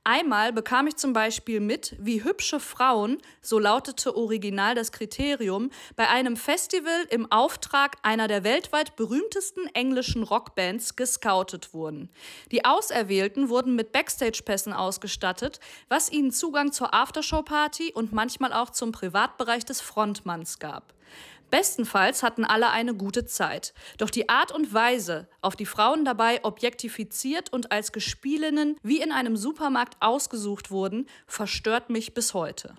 Einmal 0.07 0.53
bekam 0.53 0.87
ich 0.87 0.97
zum 0.97 1.15
Beispiel 1.15 1.61
mit, 1.61 1.97
wie 1.99 2.23
hübsche 2.23 2.61
Frauen, 2.61 3.23
so 3.41 3.59
lautete 3.59 4.15
original 4.15 4.75
das 4.75 4.93
Kriterium, 4.93 5.71
bei 5.97 6.11
einem 6.11 6.37
Festival 6.37 7.07
im 7.09 7.33
Auftrag 7.33 7.97
einer 8.03 8.29
der 8.29 8.45
weltweit 8.45 8.97
berühmtesten 8.97 9.67
englischen 9.73 10.23
Rockbands 10.23 10.97
gescoutet 10.97 11.73
wurden. 11.73 12.11
Die 12.53 12.67
Auserwählten 12.67 13.49
wurden 13.49 13.77
mit 13.77 13.93
Backstage-Pässen 13.93 14.75
ausgestattet, 14.75 15.59
was 15.89 16.13
ihnen 16.13 16.33
Zugang 16.33 16.71
zur 16.71 16.93
Aftershow-Party 16.93 17.93
und 17.95 18.13
manchmal 18.13 18.53
auch 18.53 18.69
zum 18.69 18.93
Privatbereich 18.93 19.65
des 19.65 19.81
Frontmanns 19.81 20.59
gab. 20.59 20.94
Bestenfalls 21.55 22.25
hatten 22.25 22.45
alle 22.45 22.71
eine 22.71 22.95
gute 22.95 23.27
Zeit. 23.27 23.75
Doch 23.99 24.11
die 24.11 24.29
Art 24.29 24.51
und 24.51 24.75
Weise, 24.75 25.29
auf 25.41 25.55
die 25.55 25.67
Frauen 25.67 26.05
dabei 26.05 26.45
objektifiziert 26.45 27.53
und 27.53 27.71
als 27.71 27.93
Gespielinnen 27.93 28.77
wie 28.83 29.01
in 29.01 29.13
einem 29.13 29.37
Supermarkt 29.37 29.95
ausgesucht 30.01 30.73
wurden, 30.73 31.07
verstört 31.29 31.91
mich 31.91 32.13
bis 32.13 32.35
heute. 32.35 32.75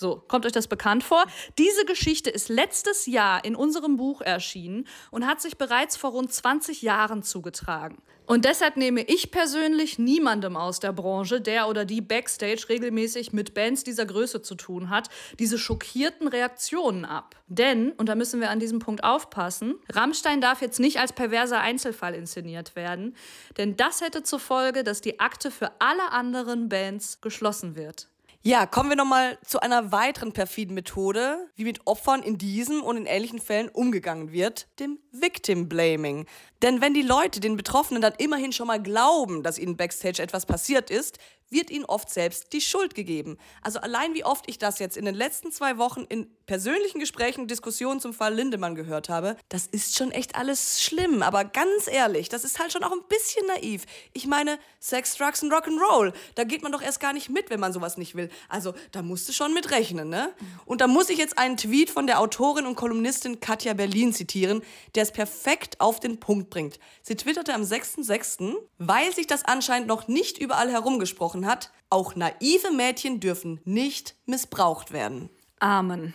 So, 0.00 0.24
kommt 0.28 0.46
euch 0.46 0.52
das 0.52 0.66
bekannt 0.66 1.04
vor? 1.04 1.26
Diese 1.58 1.84
Geschichte 1.84 2.30
ist 2.30 2.48
letztes 2.48 3.04
Jahr 3.04 3.44
in 3.44 3.54
unserem 3.54 3.98
Buch 3.98 4.22
erschienen 4.22 4.86
und 5.10 5.26
hat 5.26 5.42
sich 5.42 5.58
bereits 5.58 5.98
vor 5.98 6.12
rund 6.12 6.32
20 6.32 6.80
Jahren 6.80 7.22
zugetragen. 7.22 7.98
Und 8.24 8.46
deshalb 8.46 8.78
nehme 8.78 9.02
ich 9.02 9.30
persönlich 9.30 9.98
niemandem 9.98 10.56
aus 10.56 10.80
der 10.80 10.94
Branche, 10.94 11.42
der 11.42 11.68
oder 11.68 11.84
die 11.84 12.00
backstage 12.00 12.70
regelmäßig 12.70 13.34
mit 13.34 13.52
Bands 13.52 13.84
dieser 13.84 14.06
Größe 14.06 14.40
zu 14.40 14.54
tun 14.54 14.88
hat, 14.88 15.10
diese 15.38 15.58
schockierten 15.58 16.28
Reaktionen 16.28 17.04
ab. 17.04 17.36
Denn, 17.48 17.92
und 17.92 18.08
da 18.08 18.14
müssen 18.14 18.40
wir 18.40 18.48
an 18.48 18.58
diesem 18.58 18.78
Punkt 18.78 19.04
aufpassen, 19.04 19.74
Rammstein 19.90 20.40
darf 20.40 20.62
jetzt 20.62 20.80
nicht 20.80 20.98
als 20.98 21.12
perverser 21.12 21.60
Einzelfall 21.60 22.14
inszeniert 22.14 22.74
werden, 22.74 23.14
denn 23.58 23.76
das 23.76 24.00
hätte 24.00 24.22
zur 24.22 24.40
Folge, 24.40 24.82
dass 24.82 25.02
die 25.02 25.20
Akte 25.20 25.50
für 25.50 25.72
alle 25.78 26.10
anderen 26.10 26.70
Bands 26.70 27.20
geschlossen 27.20 27.76
wird. 27.76 28.08
Ja, 28.42 28.64
kommen 28.64 28.88
wir 28.88 28.96
nochmal 28.96 29.36
zu 29.44 29.60
einer 29.60 29.92
weiteren 29.92 30.32
perfiden 30.32 30.72
Methode, 30.72 31.46
wie 31.56 31.64
mit 31.64 31.86
Opfern 31.86 32.22
in 32.22 32.38
diesem 32.38 32.82
und 32.82 32.96
in 32.96 33.04
ähnlichen 33.04 33.38
Fällen 33.38 33.68
umgegangen 33.68 34.32
wird, 34.32 34.66
dem 34.80 34.98
Victim 35.12 35.68
Blaming. 35.68 36.24
Denn 36.62 36.80
wenn 36.80 36.94
die 36.94 37.02
Leute 37.02 37.40
den 37.40 37.58
Betroffenen 37.58 38.00
dann 38.00 38.14
immerhin 38.16 38.52
schon 38.52 38.66
mal 38.66 38.82
glauben, 38.82 39.42
dass 39.42 39.58
ihnen 39.58 39.76
backstage 39.76 40.22
etwas 40.22 40.46
passiert 40.46 40.88
ist, 40.88 41.18
wird 41.50 41.70
ihnen 41.70 41.84
oft 41.84 42.08
selbst 42.10 42.52
die 42.52 42.60
Schuld 42.60 42.94
gegeben. 42.94 43.36
Also 43.62 43.80
allein 43.80 44.14
wie 44.14 44.24
oft 44.24 44.48
ich 44.48 44.58
das 44.58 44.78
jetzt 44.78 44.96
in 44.96 45.04
den 45.04 45.14
letzten 45.14 45.52
zwei 45.52 45.78
Wochen 45.78 46.04
in 46.08 46.26
persönlichen 46.46 46.98
Gesprächen, 46.98 47.46
Diskussionen 47.46 48.00
zum 48.00 48.12
Fall 48.12 48.34
Lindemann 48.34 48.74
gehört 48.74 49.08
habe, 49.08 49.36
das 49.48 49.66
ist 49.66 49.96
schon 49.96 50.10
echt 50.10 50.34
alles 50.36 50.82
schlimm. 50.82 51.22
Aber 51.22 51.44
ganz 51.44 51.86
ehrlich, 51.86 52.28
das 52.28 52.44
ist 52.44 52.58
halt 52.58 52.72
schon 52.72 52.82
auch 52.82 52.92
ein 52.92 53.02
bisschen 53.08 53.46
naiv. 53.46 53.84
Ich 54.12 54.26
meine, 54.26 54.58
Sex, 54.80 55.16
Drugs 55.16 55.42
und 55.42 55.52
Rock'n'Roll, 55.52 56.12
da 56.34 56.44
geht 56.44 56.62
man 56.62 56.72
doch 56.72 56.82
erst 56.82 57.00
gar 57.00 57.12
nicht 57.12 57.28
mit, 57.28 57.50
wenn 57.50 57.60
man 57.60 57.72
sowas 57.72 57.96
nicht 57.96 58.14
will. 58.14 58.30
Also 58.48 58.74
da 58.92 59.02
musst 59.02 59.28
du 59.28 59.32
schon 59.32 59.54
mit 59.54 59.70
rechnen, 59.70 60.08
ne? 60.08 60.32
Und 60.64 60.80
da 60.80 60.86
muss 60.86 61.10
ich 61.10 61.18
jetzt 61.18 61.38
einen 61.38 61.56
Tweet 61.56 61.90
von 61.90 62.06
der 62.06 62.20
Autorin 62.20 62.66
und 62.66 62.74
Kolumnistin 62.74 63.40
Katja 63.40 63.74
Berlin 63.74 64.12
zitieren, 64.12 64.62
der 64.94 65.04
es 65.04 65.12
perfekt 65.12 65.80
auf 65.80 66.00
den 66.00 66.18
Punkt 66.18 66.50
bringt. 66.50 66.78
Sie 67.02 67.16
twitterte 67.16 67.54
am 67.54 67.62
6.6., 67.62 68.54
weil 68.78 69.14
sich 69.14 69.26
das 69.26 69.44
anscheinend 69.44 69.88
noch 69.88 70.08
nicht 70.08 70.38
überall 70.38 70.70
herumgesprochen 70.70 71.39
gesprochen 71.40 71.46
hat, 71.46 71.70
auch 71.90 72.14
naive 72.14 72.70
Mädchen 72.70 73.20
dürfen 73.20 73.60
nicht 73.64 74.14
missbraucht 74.26 74.92
werden. 74.92 75.28
Amen. 75.58 76.14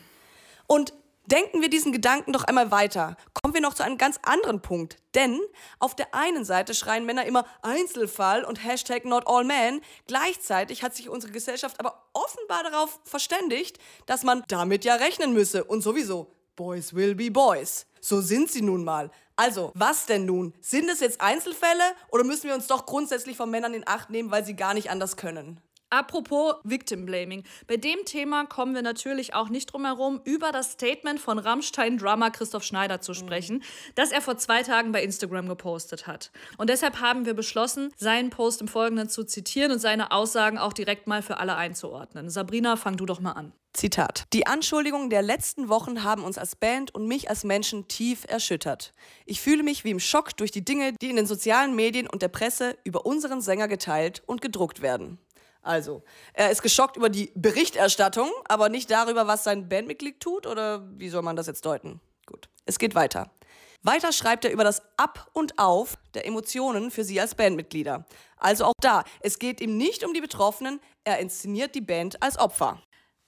Und 0.67 0.93
denken 1.25 1.61
wir 1.61 1.69
diesen 1.69 1.91
Gedanken 1.91 2.31
doch 2.33 2.43
einmal 2.45 2.71
weiter. 2.71 3.17
Kommen 3.33 3.53
wir 3.53 3.61
noch 3.61 3.73
zu 3.73 3.83
einem 3.83 3.97
ganz 3.97 4.19
anderen 4.23 4.61
Punkt. 4.61 4.97
Denn 5.15 5.39
auf 5.79 5.95
der 5.95 6.13
einen 6.13 6.45
Seite 6.45 6.73
schreien 6.73 7.05
Männer 7.05 7.25
immer 7.25 7.45
Einzelfall 7.61 8.43
und 8.43 8.63
Hashtag 8.63 9.05
not 9.05 9.27
all 9.27 9.43
men. 9.43 9.81
Gleichzeitig 10.07 10.81
hat 10.81 10.95
sich 10.95 11.09
unsere 11.09 11.33
Gesellschaft 11.33 11.79
aber 11.79 12.05
offenbar 12.13 12.63
darauf 12.63 12.99
verständigt, 13.03 13.79
dass 14.05 14.23
man 14.23 14.43
damit 14.47 14.85
ja 14.85 14.95
rechnen 14.95 15.33
müsse. 15.33 15.63
Und 15.63 15.81
sowieso, 15.81 16.31
Boys 16.55 16.93
will 16.93 17.15
be 17.15 17.31
Boys. 17.31 17.85
So 17.99 18.21
sind 18.21 18.49
sie 18.51 18.61
nun 18.61 18.83
mal. 18.83 19.11
Also, 19.37 19.71
was 19.75 20.05
denn 20.05 20.25
nun? 20.25 20.53
Sind 20.61 20.89
es 20.89 21.01
jetzt 21.01 21.19
Einzelfälle 21.19 21.83
oder 22.09 22.23
müssen 22.23 22.47
wir 22.47 22.55
uns 22.55 22.67
doch 22.67 22.85
grundsätzlich 22.85 23.35
von 23.35 23.49
Männern 23.49 23.73
in 23.73 23.87
Acht 23.87 24.09
nehmen, 24.09 24.31
weil 24.31 24.45
sie 24.45 24.55
gar 24.55 24.73
nicht 24.73 24.89
anders 24.89 25.17
können? 25.17 25.59
Apropos 25.89 26.55
Victim 26.63 27.05
Blaming. 27.05 27.43
Bei 27.67 27.77
dem 27.77 28.03
Thema 28.05 28.45
kommen 28.45 28.73
wir 28.73 28.81
natürlich 28.81 29.33
auch 29.33 29.49
nicht 29.49 29.67
drum 29.67 29.85
herum, 29.85 30.19
über 30.23 30.51
das 30.51 30.73
Statement 30.73 31.19
von 31.19 31.37
Rammstein-Drummer 31.37 32.31
Christoph 32.31 32.63
Schneider 32.63 33.01
zu 33.01 33.13
sprechen, 33.13 33.57
mhm. 33.57 33.63
das 33.93 34.11
er 34.11 34.21
vor 34.21 34.37
zwei 34.37 34.63
Tagen 34.63 34.91
bei 34.91 35.03
Instagram 35.03 35.47
gepostet 35.47 36.07
hat. 36.07 36.31
Und 36.57 36.69
deshalb 36.69 37.01
haben 37.01 37.25
wir 37.25 37.33
beschlossen, 37.35 37.93
seinen 37.97 38.31
Post 38.31 38.61
im 38.61 38.67
Folgenden 38.67 39.09
zu 39.09 39.23
zitieren 39.25 39.71
und 39.71 39.79
seine 39.79 40.11
Aussagen 40.11 40.57
auch 40.57 40.73
direkt 40.73 41.07
mal 41.07 41.21
für 41.21 41.37
alle 41.37 41.55
einzuordnen. 41.55 42.29
Sabrina, 42.29 42.75
fang 42.75 42.97
du 42.97 43.05
doch 43.05 43.19
mal 43.19 43.33
an. 43.33 43.53
Zitat. 43.75 44.23
Die 44.33 44.47
Anschuldigungen 44.47 45.09
der 45.09 45.21
letzten 45.21 45.69
Wochen 45.69 46.03
haben 46.03 46.23
uns 46.23 46.37
als 46.37 46.55
Band 46.55 46.95
und 46.95 47.07
mich 47.07 47.29
als 47.29 47.43
Menschen 47.43 47.87
tief 47.87 48.25
erschüttert. 48.27 48.93
Ich 49.25 49.41
fühle 49.41 49.63
mich 49.63 49.83
wie 49.83 49.91
im 49.91 49.99
Schock 49.99 50.35
durch 50.37 50.51
die 50.51 50.63
Dinge, 50.63 50.93
die 51.01 51.09
in 51.09 51.17
den 51.17 51.25
sozialen 51.25 51.75
Medien 51.75 52.07
und 52.07 52.21
der 52.21 52.29
Presse 52.29 52.77
über 52.85 53.05
unseren 53.05 53.41
Sänger 53.41 53.67
geteilt 53.67 54.23
und 54.25 54.41
gedruckt 54.41 54.81
werden. 54.81 55.19
Also, 55.65 56.03
er 56.33 56.51
ist 56.51 56.61
geschockt 56.61 56.95
über 56.95 57.09
die 57.09 57.31
Berichterstattung, 57.33 58.29
aber 58.47 58.69
nicht 58.69 58.91
darüber, 58.91 59.25
was 59.25 59.43
sein 59.43 59.67
Bandmitglied 59.67 60.19
tut, 60.19 60.45
oder 60.45 60.87
wie 60.99 61.09
soll 61.09 61.23
man 61.23 61.35
das 61.35 61.47
jetzt 61.47 61.65
deuten? 61.65 61.99
Gut, 62.27 62.49
es 62.65 62.77
geht 62.77 62.93
weiter. 62.93 63.31
Weiter 63.81 64.11
schreibt 64.11 64.45
er 64.45 64.51
über 64.51 64.63
das 64.63 64.83
Ab 64.95 65.27
und 65.33 65.57
Auf 65.57 65.97
der 66.13 66.27
Emotionen 66.27 66.91
für 66.91 67.03
sie 67.03 67.19
als 67.19 67.33
Bandmitglieder. 67.33 68.05
Also 68.37 68.65
auch 68.65 68.73
da, 68.79 69.03
es 69.21 69.39
geht 69.39 69.59
ihm 69.59 69.75
nicht 69.75 70.03
um 70.03 70.13
die 70.13 70.21
Betroffenen, 70.21 70.79
er 71.03 71.17
inszeniert 71.17 71.73
die 71.73 71.81
Band 71.81 72.21
als 72.21 72.37
Opfer. 72.37 72.79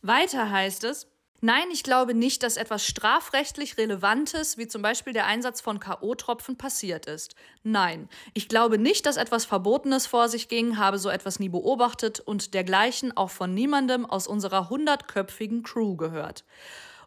Weiter 0.03 0.51
heißt 0.51 0.83
es, 0.83 1.07
Nein, 1.39 1.67
ich 1.71 1.83
glaube 1.83 2.15
nicht, 2.15 2.41
dass 2.41 2.57
etwas 2.57 2.83
strafrechtlich 2.83 3.77
Relevantes, 3.77 4.57
wie 4.57 4.67
zum 4.67 4.81
Beispiel 4.81 5.13
der 5.13 5.27
Einsatz 5.27 5.61
von 5.61 5.79
K.O.-Tropfen, 5.79 6.57
passiert 6.57 7.05
ist. 7.05 7.35
Nein, 7.61 8.09
ich 8.33 8.49
glaube 8.49 8.79
nicht, 8.79 9.05
dass 9.05 9.17
etwas 9.17 9.45
Verbotenes 9.45 10.07
vor 10.07 10.29
sich 10.29 10.47
ging, 10.47 10.77
habe 10.77 10.97
so 10.97 11.09
etwas 11.09 11.39
nie 11.39 11.49
beobachtet 11.49 12.19
und 12.19 12.55
dergleichen 12.55 13.15
auch 13.15 13.29
von 13.29 13.53
niemandem 13.53 14.05
aus 14.05 14.27
unserer 14.27 14.69
hundertköpfigen 14.71 15.61
Crew 15.61 15.95
gehört. 15.95 16.43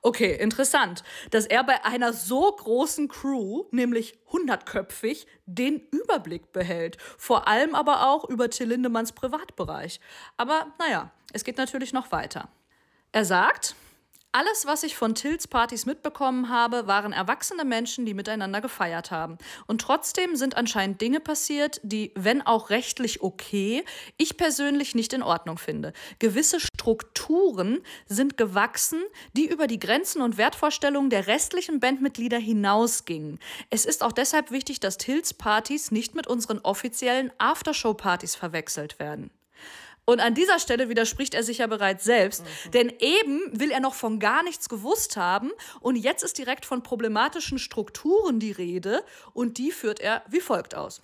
Okay, 0.03 0.35
interessant, 0.35 1.03
dass 1.31 1.45
er 1.45 1.65
bei 1.65 1.85
einer 1.85 2.13
so 2.13 2.53
großen 2.53 3.09
Crew, 3.09 3.65
nämlich 3.73 4.19
hundertköpfig, 4.33 5.27
den 5.45 5.81
Überblick 5.91 6.53
behält. 6.53 6.97
Vor 7.19 7.49
allem 7.49 7.75
aber 7.75 8.09
auch 8.09 8.29
über 8.29 8.49
Till 8.49 8.69
Lindemanns 8.69 9.13
Privatbereich. 9.13 10.01
Aber 10.37 10.73
naja, 10.79 11.11
es 11.33 11.43
geht 11.43 11.59
natürlich 11.59 11.93
noch 11.93 12.13
weiter. 12.13 12.49
Er 13.13 13.25
sagt, 13.25 13.75
Alles, 14.33 14.65
was 14.65 14.85
ich 14.85 14.97
von 14.97 15.17
Tills 15.17 15.49
Partys 15.49 15.87
mitbekommen 15.87 16.51
habe, 16.51 16.87
waren 16.87 17.13
erwachsene 17.13 17.65
Menschen, 17.65 18.07
die 18.07 18.15
miteinander 18.15 18.61
gefeiert 18.61 19.11
haben. 19.11 19.39
Und 19.67 19.81
trotzdem 19.81 20.37
sind 20.37 20.57
anscheinend 20.57 21.01
Dinge 21.01 21.19
passiert, 21.19 21.81
die, 21.83 22.13
wenn 22.15 22.41
auch 22.41 22.71
rechtlich 22.71 23.23
okay, 23.23 23.85
ich 24.19 24.37
persönlich 24.37 24.95
nicht 24.95 25.13
in 25.15 25.25
Ordnung 25.25 25.59
finde. 25.59 25.93
Gewisse 26.21 26.61
Strukturen 26.61 27.81
sind 28.07 28.37
gewachsen, 28.37 29.03
die 29.33 29.49
über 29.49 29.67
die 29.67 29.81
Grenzen 29.81 30.23
und 30.23 30.39
Wertvorstellungen 30.39 31.11
der 31.11 31.27
restlichen 31.27 31.81
Bandmitglieder 31.81 32.39
hinausgingen. 32.39 33.41
Es 33.69 33.85
ist 33.85 34.05
auch 34.05 34.13
deshalb 34.13 34.53
wichtig, 34.53 34.79
dass 34.79 34.97
Tills 34.97 35.35
Partys 35.35 35.91
nicht 35.91 36.15
mit 36.15 36.29
unseren 36.29 36.61
offiziellen 36.61 37.33
Aftershow-Partys 37.39 38.37
verwechselt 38.37 39.01
werden. 39.01 39.33
Und 40.11 40.19
an 40.19 40.35
dieser 40.35 40.59
Stelle 40.59 40.89
widerspricht 40.89 41.35
er 41.35 41.45
sich 41.45 41.59
ja 41.59 41.69
bereits 41.69 42.03
selbst, 42.03 42.43
mhm. 42.43 42.71
denn 42.73 42.93
eben 42.99 43.41
will 43.53 43.71
er 43.71 43.79
noch 43.79 43.95
von 43.95 44.19
gar 44.19 44.43
nichts 44.43 44.69
gewusst 44.69 45.17
haben 45.17 45.53
und 45.79 45.95
jetzt 45.95 46.25
ist 46.25 46.37
direkt 46.37 46.67
von 46.67 46.83
problematischen 46.83 47.61
Strukturen 47.61 48.41
die 48.41 48.51
Rede 48.51 49.05
und 49.35 49.59
die 49.59 49.71
führt 49.71 50.01
er 50.01 50.25
wie 50.29 50.41
folgt 50.41 50.75
aus. 50.75 51.01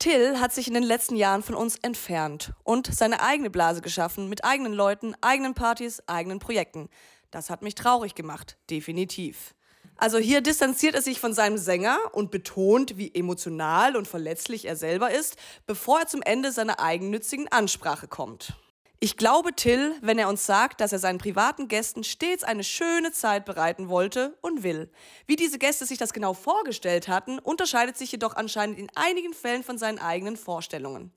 Till 0.00 0.40
hat 0.40 0.52
sich 0.52 0.66
in 0.66 0.74
den 0.74 0.82
letzten 0.82 1.14
Jahren 1.14 1.44
von 1.44 1.54
uns 1.54 1.76
entfernt 1.76 2.52
und 2.64 2.92
seine 2.92 3.22
eigene 3.22 3.48
Blase 3.48 3.80
geschaffen 3.80 4.28
mit 4.28 4.44
eigenen 4.44 4.72
Leuten, 4.72 5.14
eigenen 5.20 5.54
Partys, 5.54 6.02
eigenen 6.08 6.40
Projekten. 6.40 6.88
Das 7.30 7.48
hat 7.48 7.62
mich 7.62 7.76
traurig 7.76 8.16
gemacht, 8.16 8.58
definitiv. 8.68 9.54
Also 9.96 10.18
hier 10.18 10.40
distanziert 10.40 10.94
er 10.94 11.02
sich 11.02 11.20
von 11.20 11.32
seinem 11.32 11.58
Sänger 11.58 11.98
und 12.12 12.30
betont, 12.30 12.98
wie 12.98 13.14
emotional 13.14 13.96
und 13.96 14.06
verletzlich 14.06 14.66
er 14.66 14.76
selber 14.76 15.10
ist, 15.10 15.36
bevor 15.66 16.00
er 16.00 16.06
zum 16.06 16.22
Ende 16.22 16.52
seiner 16.52 16.80
eigennützigen 16.80 17.48
Ansprache 17.48 18.06
kommt. 18.06 18.54
Ich 18.98 19.18
glaube 19.18 19.54
Till, 19.54 19.94
wenn 20.00 20.18
er 20.18 20.28
uns 20.28 20.46
sagt, 20.46 20.80
dass 20.80 20.92
er 20.92 20.98
seinen 20.98 21.18
privaten 21.18 21.68
Gästen 21.68 22.02
stets 22.02 22.44
eine 22.44 22.64
schöne 22.64 23.12
Zeit 23.12 23.44
bereiten 23.44 23.90
wollte 23.90 24.38
und 24.40 24.62
will. 24.62 24.90
Wie 25.26 25.36
diese 25.36 25.58
Gäste 25.58 25.84
sich 25.84 25.98
das 25.98 26.14
genau 26.14 26.32
vorgestellt 26.32 27.06
hatten, 27.06 27.38
unterscheidet 27.38 27.98
sich 27.98 28.10
jedoch 28.12 28.36
anscheinend 28.36 28.78
in 28.78 28.88
einigen 28.94 29.34
Fällen 29.34 29.62
von 29.62 29.76
seinen 29.76 29.98
eigenen 29.98 30.38
Vorstellungen. 30.38 31.12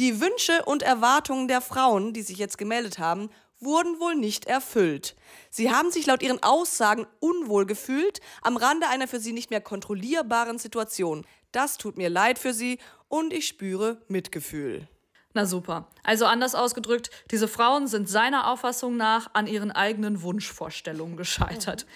Die 0.00 0.20
Wünsche 0.20 0.64
und 0.64 0.82
Erwartungen 0.82 1.46
der 1.46 1.60
Frauen, 1.60 2.12
die 2.12 2.22
sich 2.22 2.38
jetzt 2.38 2.58
gemeldet 2.58 2.98
haben, 2.98 3.30
wurden 3.62 4.00
wohl 4.00 4.14
nicht 4.14 4.46
erfüllt. 4.46 5.16
Sie 5.50 5.70
haben 5.70 5.90
sich 5.90 6.06
laut 6.06 6.22
ihren 6.22 6.42
Aussagen 6.42 7.06
unwohl 7.20 7.66
gefühlt 7.66 8.20
am 8.42 8.56
Rande 8.56 8.88
einer 8.88 9.08
für 9.08 9.20
sie 9.20 9.32
nicht 9.32 9.50
mehr 9.50 9.60
kontrollierbaren 9.60 10.58
Situation. 10.58 11.24
Das 11.52 11.78
tut 11.78 11.96
mir 11.96 12.10
leid 12.10 12.38
für 12.38 12.52
sie 12.52 12.78
und 13.08 13.32
ich 13.32 13.46
spüre 13.46 14.02
Mitgefühl. 14.08 14.88
Na 15.34 15.46
super. 15.46 15.88
Also 16.02 16.26
anders 16.26 16.54
ausgedrückt, 16.54 17.10
diese 17.30 17.48
Frauen 17.48 17.86
sind 17.86 18.08
seiner 18.08 18.50
Auffassung 18.50 18.96
nach 18.96 19.30
an 19.32 19.46
ihren 19.46 19.70
eigenen 19.70 20.22
Wunschvorstellungen 20.22 21.16
gescheitert. 21.16 21.86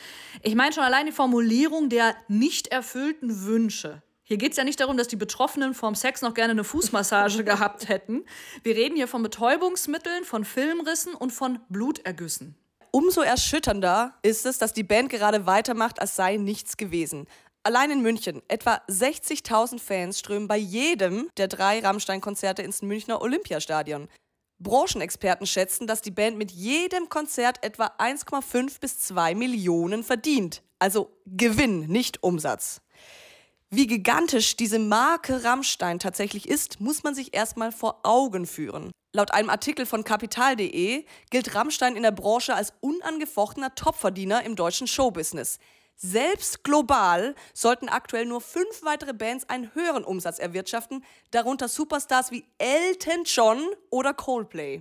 Ich 0.43 0.55
meine 0.55 0.73
schon 0.73 0.85
allein 0.85 1.07
die 1.07 1.13
Formulierung 1.13 1.91
der 1.91 2.17
nicht 2.29 2.69
erfüllten 2.69 3.45
Wünsche 3.45 4.03
hier 4.29 4.39
geht 4.39 4.51
es 4.51 4.59
ja 4.59 4.65
nicht 4.65 4.81
darum, 4.81 4.97
dass 4.97 5.07
die 5.07 5.15
Betroffenen 5.15 5.73
vom 5.73 5.95
Sex 5.95 6.21
noch 6.21 6.35
gerne 6.35 6.51
eine 6.51 6.65
Fußmassage 6.65 7.45
gehabt 7.45 7.89
hätten. 7.89 8.25
Wir 8.65 8.75
reden 8.75 8.97
hier 8.97 9.07
von 9.07 9.23
Betäubungsmitteln, 9.23 10.25
von 10.25 10.45
Filmrissen 10.45 11.15
und 11.15 11.33
von 11.33 11.61
Blutergüssen. 11.69 12.57
Umso 12.91 13.21
erschütternder 13.21 14.19
ist 14.23 14.45
es, 14.45 14.59
dass 14.59 14.73
die 14.73 14.83
Band 14.83 15.11
gerade 15.11 15.47
weitermacht, 15.47 16.01
als 16.01 16.17
sei 16.17 16.39
nichts 16.39 16.77
gewesen. 16.77 17.29
Allein 17.63 17.93
in 17.93 18.03
München 18.03 18.43
etwa 18.49 18.81
60.000 18.89 19.79
Fans 19.79 20.19
strömen 20.19 20.49
bei 20.49 20.57
jedem 20.57 21.29
der 21.37 21.47
drei 21.47 21.79
Rammstein-Konzerte 21.79 22.63
ins 22.63 22.83
Münchner 22.83 23.23
Olympiastadion. 23.23 24.09
Branchenexperten 24.59 25.47
schätzen, 25.47 25.87
dass 25.87 26.01
die 26.01 26.11
Band 26.11 26.37
mit 26.37 26.51
jedem 26.51 27.09
Konzert 27.09 27.63
etwa 27.63 27.93
1,5 27.99 28.81
bis 28.81 28.99
2 28.99 29.37
Millionen 29.37 30.03
verdient. 30.03 30.63
Also 30.81 31.17
Gewinn, 31.27 31.87
nicht 31.87 32.23
Umsatz. 32.25 32.81
Wie 33.71 33.89
gigantisch 33.89 34.57
diese 34.57 34.79
Marke 34.79 35.43
Rammstein 35.43 35.99
tatsächlich 35.99 36.49
ist, 36.49 36.81
muss 36.81 37.03
man 37.03 37.17
sich 37.17 37.35
erstmal 37.35 37.73
vor 37.73 38.01
Augen 38.05 38.47
führen. 38.47 38.93
Laut 39.13 39.33
einem 39.33 39.51
Artikel 39.51 39.87
von 39.87 40.05
kapital.de 40.05 41.05
gilt 41.31 41.55
Rammstein 41.55 41.97
in 41.97 42.05
der 42.05 42.13
Branche 42.13 42.55
als 42.55 42.75
unangefochtener 42.81 43.75
Topverdiener 43.75 44.45
im 44.45 44.55
deutschen 44.55 44.87
Showbusiness. 44.87 45.59
Selbst 45.97 46.63
global 46.63 47.35
sollten 47.55 47.89
aktuell 47.89 48.27
nur 48.27 48.41
fünf 48.41 48.85
weitere 48.85 49.15
Bands 49.15 49.49
einen 49.49 49.75
höheren 49.75 50.05
Umsatz 50.05 50.39
erwirtschaften, 50.39 51.03
darunter 51.33 51.69
Superstars 51.69 52.31
wie 52.31 52.45
Elton 52.59 53.25
John 53.25 53.61
oder 53.91 54.15
Coldplay. 54.15 54.81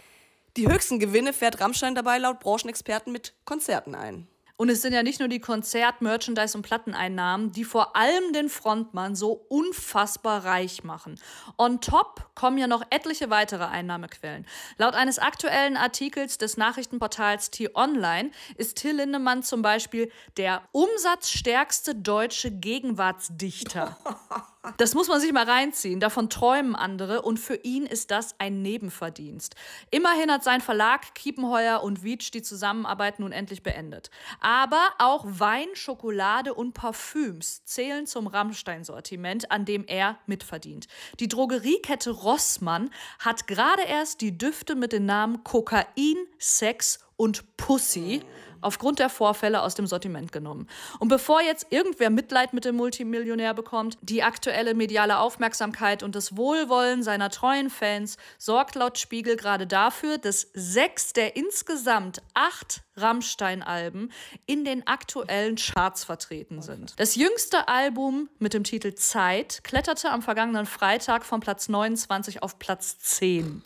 Die 0.58 0.67
höchsten 0.67 1.00
Gewinne 1.00 1.34
fährt 1.34 1.60
Rammstein 1.60 1.95
dabei 1.95 2.19
laut 2.19 2.39
Branchenexperten 2.39 3.12
mit 3.12 3.34
Konzerten 3.45 3.95
ein. 3.95 4.28
Und 4.58 4.70
es 4.70 4.82
sind 4.82 4.94
ja 4.94 5.04
nicht 5.04 5.20
nur 5.20 5.28
die 5.28 5.39
Konzert-, 5.39 6.02
Merchandise- 6.02 6.56
und 6.56 6.63
Platteneinnahmen, 6.63 7.52
die 7.52 7.65
vor 7.65 7.96
allem 7.96 8.32
den 8.32 8.48
Frontmann 8.48 9.15
so 9.15 9.46
unfassbar 9.50 10.46
reich 10.46 10.84
machen. 10.84 11.20
On 11.58 11.82
top 11.82 12.30
kommen 12.36 12.58
ja 12.58 12.68
noch 12.68 12.84
etliche 12.89 13.30
weitere 13.30 13.65
Einnahmequellen. 13.65 14.46
Laut 14.78 14.94
eines 14.94 15.20
aktuellen 15.20 15.76
Artikels 15.76 16.38
des 16.38 16.56
Nachrichtenportals 16.56 17.52
T-Online 17.52 18.32
ist 18.56 18.78
Till 18.78 18.96
Lindemann 18.96 19.44
zum 19.44 19.62
Beispiel 19.62 20.10
der 20.38 20.62
umsatzstärkste 20.72 21.96
deutsche 21.96 22.52
Gegenwartsdichter. 22.52 23.98
Das 24.78 24.93
muss 24.93 25.08
man 25.08 25.19
sich 25.19 25.32
mal 25.32 25.49
reinziehen. 25.49 25.99
Davon 25.99 26.30
träumen 26.30 26.75
andere 26.75 27.21
und 27.21 27.39
für 27.39 27.56
ihn 27.56 27.86
ist 27.86 28.12
das 28.12 28.36
ein 28.39 28.62
Nebenverdienst. 28.62 29.56
Immerhin 29.91 30.32
hat 30.32 30.43
sein 30.43 30.62
Verlag 30.62 31.13
Kiepenheuer 31.15 31.82
und 31.84 32.04
Wietsch 32.04 32.32
die 32.32 32.41
Zusammenarbeit 32.41 33.19
nun 33.19 33.32
endlich 33.32 33.63
beendet. 33.63 34.10
Aber 34.39 34.82
auch 34.99 35.25
Wein, 35.28 35.67
Schokolade 35.73 36.54
und 36.54 36.73
Parfüms 36.73 37.63
zählen 37.65 38.08
zum 38.08 38.28
Rammstein-Sortiment, 38.28 39.51
an 39.51 39.65
dem 39.65 39.86
er 39.88 40.17
mitverdient. 40.25 40.88
Die 41.19 41.28
Drogeriekette 41.28 42.12
Rossmann 42.12 42.89
hat 43.19 43.47
gerade 43.47 43.84
erst 43.84 44.21
die 44.21 44.38
Düfte 44.38 44.75
mit 44.75 44.91
den 44.91 45.06
Namen 45.06 45.43
Kokain, 45.43 46.17
Sex 46.39 46.99
und 47.17 47.58
Pussy 47.58 48.21
aufgrund 48.65 48.99
der 48.99 49.10
Vorfälle 49.10 49.62
aus 49.62 49.75
dem 49.75 49.88
Sortiment 49.88 50.32
genommen. 50.32 50.67
Und 50.99 51.08
bevor 51.08 51.41
jetzt 51.41 51.67
irgendwer 51.69 52.10
Mitleid 52.10 52.54
mit 52.54 52.65
dem 52.65 52.75
Multimillionär 52.75 53.54
bekommt, 53.54 53.97
die 54.01 54.23
aktuelle 54.23 54.73
mediale 54.73 55.19
Aufmerksamkeit 55.19 56.04
und 56.04 56.15
das 56.15 56.36
Wohlwollen 56.36 57.04
seiner 57.04 57.30
treuen 57.30 57.69
Fans 57.69 58.17
sorgt 58.38 58.75
laut 58.75 58.97
Spiegel 58.97 59.36
gerade 59.36 59.67
dafür, 59.67 60.17
dass 60.17 60.47
sechs 60.54 61.13
der 61.13 61.36
insgesamt 61.36 62.21
acht 62.34 62.82
Rammstein-Alben 62.97 64.12
in 64.45 64.65
den 64.65 64.88
aktuellen 64.88 65.56
Charts 65.56 66.04
vertreten 66.04 66.62
sind. 66.62 66.93
Das 66.97 67.15
jüngste 67.15 67.67
Album 67.67 68.30
mit 68.39 68.54
dem 68.54 68.63
Titel 68.63 68.95
Zeit 68.95 69.63
kletterte 69.63 70.12
am 70.12 70.21
vergangenen 70.21 70.65
Freitag 70.65 71.25
von 71.25 71.39
Platz 71.39 71.69
29 71.69 72.41
auf 72.41 72.58
Platz 72.58 72.97
10. 72.99 73.63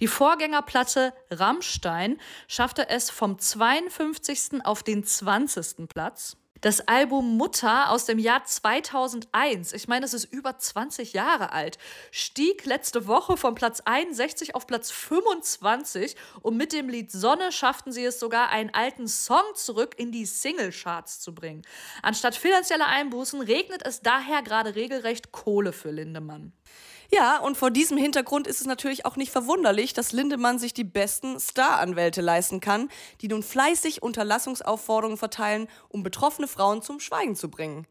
Die 0.00 0.08
Vorgängerplatte 0.08 1.12
Rammstein 1.30 2.20
schaffte 2.48 2.88
es 2.88 3.10
vom 3.10 3.38
52. 3.38 4.64
auf 4.64 4.82
den 4.82 5.04
20. 5.04 5.88
Platz. 5.88 6.36
Das 6.62 6.86
Album 6.86 7.36
Mutter 7.36 7.90
aus 7.90 8.04
dem 8.04 8.20
Jahr 8.20 8.44
2001, 8.44 9.72
ich 9.72 9.88
meine, 9.88 10.06
es 10.06 10.14
ist 10.14 10.26
über 10.26 10.60
20 10.60 11.12
Jahre 11.12 11.50
alt, 11.50 11.76
stieg 12.12 12.64
letzte 12.66 13.08
Woche 13.08 13.36
von 13.36 13.56
Platz 13.56 13.80
61 13.84 14.54
auf 14.54 14.68
Platz 14.68 14.92
25 14.92 16.14
und 16.40 16.56
mit 16.56 16.72
dem 16.72 16.88
Lied 16.88 17.10
Sonne 17.10 17.50
schafften 17.50 17.90
sie 17.90 18.04
es 18.04 18.20
sogar, 18.20 18.50
einen 18.50 18.72
alten 18.72 19.08
Song 19.08 19.42
zurück 19.56 19.96
in 19.98 20.12
die 20.12 20.24
Singlecharts 20.24 21.18
zu 21.18 21.34
bringen. 21.34 21.62
Anstatt 22.00 22.36
finanzieller 22.36 22.86
Einbußen 22.86 23.40
regnet 23.40 23.84
es 23.84 24.00
daher 24.00 24.42
gerade 24.42 24.76
regelrecht 24.76 25.32
Kohle 25.32 25.72
für 25.72 25.90
Lindemann. 25.90 26.52
Ja, 27.14 27.38
und 27.40 27.58
vor 27.58 27.70
diesem 27.70 27.98
Hintergrund 27.98 28.46
ist 28.46 28.62
es 28.62 28.66
natürlich 28.66 29.04
auch 29.04 29.16
nicht 29.16 29.30
verwunderlich, 29.30 29.92
dass 29.92 30.12
Lindemann 30.12 30.58
sich 30.58 30.72
die 30.72 30.82
besten 30.82 31.38
Staranwälte 31.38 32.22
leisten 32.22 32.60
kann, 32.60 32.88
die 33.20 33.28
nun 33.28 33.42
fleißig 33.42 34.02
Unterlassungsaufforderungen 34.02 35.18
verteilen, 35.18 35.68
um 35.90 36.02
betroffene 36.02 36.48
Frauen 36.48 36.80
zum 36.80 37.00
Schweigen 37.00 37.36
zu 37.36 37.50
bringen. 37.50 37.86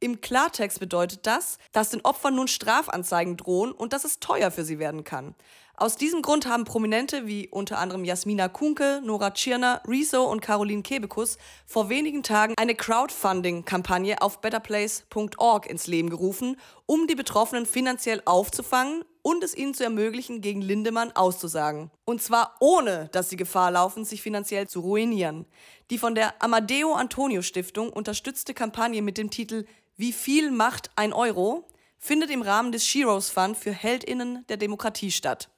Im 0.00 0.20
Klartext 0.20 0.80
bedeutet 0.80 1.24
das, 1.24 1.58
dass 1.70 1.90
den 1.90 2.00
Opfern 2.00 2.34
nun 2.34 2.48
Strafanzeigen 2.48 3.36
drohen 3.36 3.70
und 3.70 3.92
dass 3.92 4.04
es 4.04 4.18
teuer 4.18 4.50
für 4.50 4.64
sie 4.64 4.80
werden 4.80 5.04
kann. 5.04 5.36
Aus 5.76 5.96
diesem 5.96 6.22
Grund 6.22 6.46
haben 6.46 6.64
Prominente 6.64 7.26
wie 7.26 7.48
unter 7.48 7.78
anderem 7.78 8.04
Jasmina 8.04 8.46
Kunke, 8.46 9.00
Nora 9.02 9.32
Tschirner, 9.32 9.82
Rezo 9.88 10.22
und 10.22 10.40
Caroline 10.40 10.82
Kebekus 10.82 11.36
vor 11.66 11.88
wenigen 11.88 12.22
Tagen 12.22 12.54
eine 12.56 12.76
Crowdfunding-Kampagne 12.76 14.22
auf 14.22 14.40
betterplace.org 14.40 15.66
ins 15.66 15.88
Leben 15.88 16.10
gerufen, 16.10 16.60
um 16.86 17.08
die 17.08 17.16
Betroffenen 17.16 17.66
finanziell 17.66 18.22
aufzufangen 18.24 19.04
und 19.22 19.42
es 19.42 19.56
ihnen 19.56 19.74
zu 19.74 19.82
ermöglichen, 19.82 20.40
gegen 20.40 20.60
Lindemann 20.60 21.10
auszusagen. 21.10 21.90
Und 22.04 22.22
zwar 22.22 22.54
ohne, 22.60 23.08
dass 23.10 23.28
sie 23.28 23.36
Gefahr 23.36 23.72
laufen, 23.72 24.04
sich 24.04 24.22
finanziell 24.22 24.68
zu 24.68 24.78
ruinieren. 24.78 25.44
Die 25.90 25.98
von 25.98 26.14
der 26.14 26.40
Amadeo 26.40 26.92
Antonio 26.92 27.42
Stiftung 27.42 27.90
unterstützte 27.90 28.54
Kampagne 28.54 29.02
mit 29.02 29.18
dem 29.18 29.30
Titel 29.30 29.66
Wie 29.96 30.12
viel 30.12 30.52
macht 30.52 30.92
ein 30.94 31.12
Euro 31.12 31.66
findet 32.04 32.28
im 32.30 32.42
Rahmen 32.42 32.70
des 32.70 32.86
Sheroes 32.86 33.30
Fund 33.30 33.56
für 33.56 33.72
Heldinnen 33.72 34.44
der 34.50 34.58
Demokratie 34.58 35.10
statt. 35.10 35.48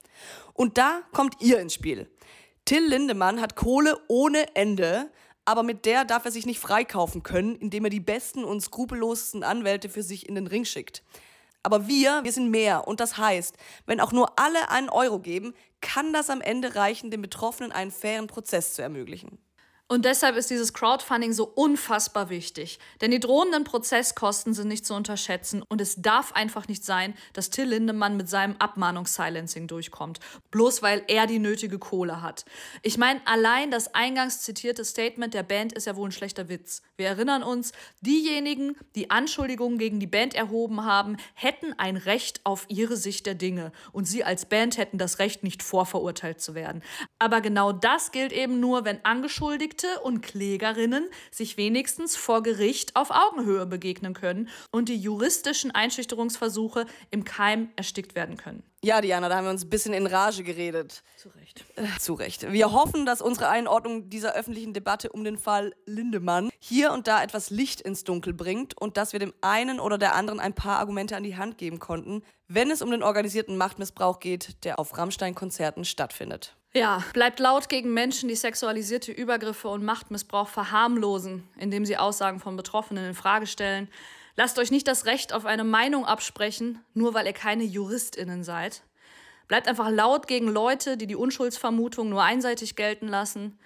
Und 0.53 0.79
da 0.79 1.03
kommt 1.13 1.41
ihr 1.41 1.59
ins 1.61 1.75
Spiel. 1.75 2.11
Till 2.65 2.87
Lindemann 2.87 3.41
hat 3.41 3.57
Kohle 3.57 4.01
ohne 4.09 4.55
Ende, 4.57 5.11
aber 5.45 5.63
mit 5.63 5.87
der 5.87 6.05
darf 6.05 6.25
er 6.25 6.33
sich 6.33 6.47
nicht 6.47 6.59
freikaufen 6.59 7.23
können, 7.23 7.55
indem 7.57 7.85
er 7.85 7.91
die 7.91 8.01
besten 8.01 8.45
und 8.45 8.61
skrupellosesten 8.61 9.45
Anwälte 9.45 9.89
für 9.89 10.03
sich 10.03 10.29
in 10.29 10.35
den 10.35 10.49
Ring 10.49 10.65
schickt. 10.65 11.03
Aber 11.63 11.89
wir, 11.89 12.23
wir 12.25 12.33
sind 12.33 12.51
mehr. 12.51 12.87
Und 12.87 13.01
das 13.01 13.19
heißt, 13.19 13.57
wenn 13.87 14.01
auch 14.01 14.13
nur 14.13 14.39
alle 14.39 14.71
einen 14.71 14.89
Euro 14.89 15.19
geben, 15.19 15.55
kann 15.81 16.13
das 16.13 16.31
am 16.31 16.41
Ende 16.41 16.75
reichen, 16.75 17.11
den 17.11 17.23
Betroffenen 17.23 17.73
einen 17.73 17.91
fairen 17.91 18.27
Prozess 18.27 18.75
zu 18.75 18.83
ermöglichen. 18.83 19.39
Und 19.89 20.05
deshalb 20.05 20.35
ist 20.35 20.51
dieses 20.51 20.73
Crowdfunding 20.73 21.33
so 21.33 21.45
unfassbar 21.45 22.29
wichtig. 22.29 22.81
Denn 23.01 23.13
die 23.13 23.21
drohenden 23.21 23.63
Prozesskosten 23.63 24.53
sind 24.53 24.67
nicht 24.67 24.85
zu 24.85 24.95
unterschätzen 24.95 25.63
und 25.63 25.81
es 25.81 26.03
darf 26.03 26.33
einfach 26.33 26.67
nicht 26.67 26.85
sein, 26.85 27.15
dass 27.35 27.51
Till 27.51 27.69
Lindemann 27.69 28.17
mit 28.17 28.29
seinem 28.29 28.57
Abmahnungssilencing 28.59 29.69
durchkommt. 29.69 30.19
Bloß 30.51 30.83
weil 30.83 31.05
er 31.07 31.29
die 31.29 31.39
nötige 31.39 31.79
Kohle 31.79 32.21
hat. 32.21 32.45
Ich 32.83 32.99
meine, 32.99 33.21
allein 33.27 33.71
das 33.71 33.95
eingangs 33.95 34.41
zitierte 34.41 34.85
Statement 34.85 35.35
der 35.35 35.45
Band 35.45 35.73
ist 35.73 35.87
ja 35.87 35.95
wohl 35.95 36.09
ein 36.09 36.13
schlechter 36.13 36.49
Witz. 36.49 36.83
Wir 36.97 37.07
erinnern 37.07 37.45
uns, 37.45 37.71
diejenigen, 38.01 38.77
die 38.97 39.11
Anschuldigungen 39.11 39.79
gegen 39.79 40.01
die 40.01 40.09
Band 40.09 40.35
erhoben 40.35 40.85
haben, 40.85 41.17
hätten 41.35 41.79
ein 41.79 41.97
Recht 41.97 42.41
auf 42.43 42.65
ihre 42.67 42.97
Sicht 42.97 43.25
der 43.25 43.37
Dinge. 43.37 43.71
Und 43.93 44.07
sie 44.07 44.25
als 44.25 44.47
Band 44.47 44.79
hätten 44.79 44.99
das 44.99 45.21
Recht, 45.21 45.45
nicht 45.45 45.63
vorverurteilt 45.63 46.41
zu 46.41 46.57
werden. 46.57 46.83
Aber 47.21 47.41
genau 47.41 47.71
das 47.71 48.11
gilt 48.11 48.33
eben 48.33 48.59
nur, 48.59 48.85
wenn 48.85 49.05
angeschuldigt 49.05 49.76
Beschuldigte 49.77 50.01
und 50.01 50.23
Klägerinnen 50.23 51.09
sich 51.31 51.57
wenigstens 51.57 52.17
vor 52.17 52.43
Gericht 52.43 52.97
auf 52.97 53.11
Augenhöhe 53.11 53.67
begegnen 53.67 54.15
können 54.15 54.49
und 54.71 54.89
die 54.89 54.97
juristischen 54.97 55.71
Einschüchterungsversuche 55.71 56.87
im 57.11 57.25
Keim 57.25 57.71
erstickt 57.77 58.15
werden 58.15 58.37
können. 58.37 58.63
Ja, 58.83 59.01
Diana, 59.01 59.29
da 59.29 59.37
haben 59.37 59.45
wir 59.47 59.51
uns 59.51 59.65
ein 59.65 59.71
bisschen 59.71 59.95
in 59.95 60.07
Rage 60.07 60.45
geredet. 60.45 61.03
Zu 61.17 61.31
Recht. 61.31 61.65
Äh, 61.77 61.99
zu 61.99 62.15
Recht. 62.15 62.53
Wir 62.53 62.73
hoffen, 62.73 63.05
dass 63.05 63.21
unsere 63.21 63.49
Einordnung 63.49 64.09
dieser 64.11 64.35
öffentlichen 64.35 64.73
Debatte 64.75 65.11
um 65.11 65.25
den 65.25 65.39
Fall 65.39 65.75
Lindemann 65.87 66.51
hier 66.59 66.93
und 66.93 67.09
da 67.09 67.23
etwas 67.23 67.51
Licht 67.51 67.81
ins 67.81 68.05
Dunkel 68.05 68.33
bringt 68.33 68.81
und 68.81 68.97
dass 68.97 69.13
wir 69.13 69.21
dem 69.21 69.35
einen 69.41 69.81
oder 69.81 69.99
der 69.99 70.15
anderen 70.15 70.41
ein 70.41 70.55
paar 70.55 70.79
Argumente 70.79 71.17
an 71.17 71.25
die 71.25 71.37
Hand 71.37 71.59
geben 71.59 71.81
konnten, 71.81 72.23
wenn 72.49 72.71
es 72.71 72.81
um 72.81 72.91
den 72.91 73.03
organisierten 73.03 73.57
Machtmissbrauch 73.57 74.21
geht, 74.21 74.65
der 74.65 74.79
auf 74.79 74.97
Rammstein-Konzerten 74.97 75.85
stattfindet. 75.85 76.56
Ja, 76.77 77.03
bleibt 77.15 77.41
laut 77.41 77.71
gegen 77.71 77.95
Menschen, 77.95 78.29
die 78.29 78.35
sexualisierte 78.35 79.11
Übergriffe 79.11 79.69
und 79.69 79.83
Machtmissbrauch 79.83 80.49
verharmlosen, 80.49 81.49
indem 81.57 81.87
sie 81.87 81.97
Aussagen 81.97 82.39
von 82.39 82.55
Betroffenen 82.55 83.07
in 83.07 83.15
Frage 83.15 83.47
stellen. 83.47 83.89
Lasst 84.37 84.59
euch 84.59 84.71
nicht 84.71 84.87
das 84.87 85.07
Recht 85.07 85.33
auf 85.33 85.47
eine 85.47 85.65
Meinung 85.65 86.05
absprechen, 86.05 86.85
nur 86.93 87.15
weil 87.15 87.25
ihr 87.25 87.33
keine 87.33 87.65
JuristInnen 87.65 88.45
seid. 88.45 88.83
Bleibt 89.49 89.69
einfach 89.69 89.89
laut 89.89 90.29
gegen 90.29 90.49
Leute, 90.49 90.99
die 90.99 91.07
die 91.07 91.17
Unschuldsvermutung 91.17 92.11
nur 92.11 92.23
einseitig 92.23 92.77
gelten 92.77 93.09
lassen. 93.09 93.59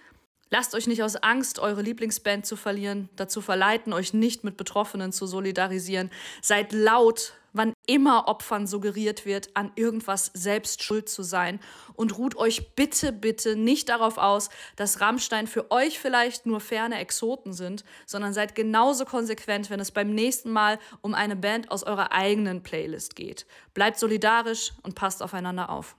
Lasst 0.49 0.77
euch 0.77 0.87
nicht 0.87 1.03
aus 1.03 1.17
Angst, 1.17 1.59
eure 1.59 1.83
Lieblingsband 1.83 2.47
zu 2.47 2.55
verlieren, 2.55 3.09
dazu 3.17 3.41
verleiten, 3.41 3.93
euch 3.93 4.15
nicht 4.15 4.45
mit 4.45 4.57
Betroffenen 4.57 5.11
zu 5.11 5.27
solidarisieren. 5.27 6.13
Seid 6.43 6.73
laut, 6.73 7.33
wann 7.53 7.73
immer 7.87 8.29
Opfern 8.29 8.67
suggeriert 8.67 9.27
wird, 9.27 9.51
an 9.55 9.73
irgendwas 9.77 10.31
selbst 10.35 10.83
schuld 10.83 11.09
zu 11.09 11.23
sein. 11.23 11.61
Und 11.95 12.19
ruht 12.19 12.37
euch 12.37 12.75
bitte, 12.75 13.13
bitte 13.13 13.57
nicht 13.57 13.89
darauf 13.89 14.19
aus, 14.19 14.51
dass 14.77 15.01
Rammstein 15.01 15.47
für 15.47 15.71
euch 15.71 15.99
vielleicht 15.99 16.47
nur 16.47 16.61
ferne 16.61 16.99
Exoten 16.99 17.53
sind, 17.53 17.85
sondern 18.07 18.33
seid 18.33 18.55
genauso 18.55 19.05
konsequent, 19.05 19.71
wenn 19.71 19.81
es 19.81 19.91
beim 19.91 20.15
nächsten 20.15 20.51
Mal 20.51 20.79
um 21.01 21.15
eine 21.15 21.37
Band 21.37 21.71
aus 21.71 21.83
eurer 21.83 22.13
eigenen 22.13 22.63
Playlist 22.63 23.17
geht. 23.17 23.47
Bleibt 23.75 23.99
solidarisch 23.99 24.73
und 24.83 24.95
passt 24.95 25.23
aufeinander 25.23 25.71
auf. 25.71 25.97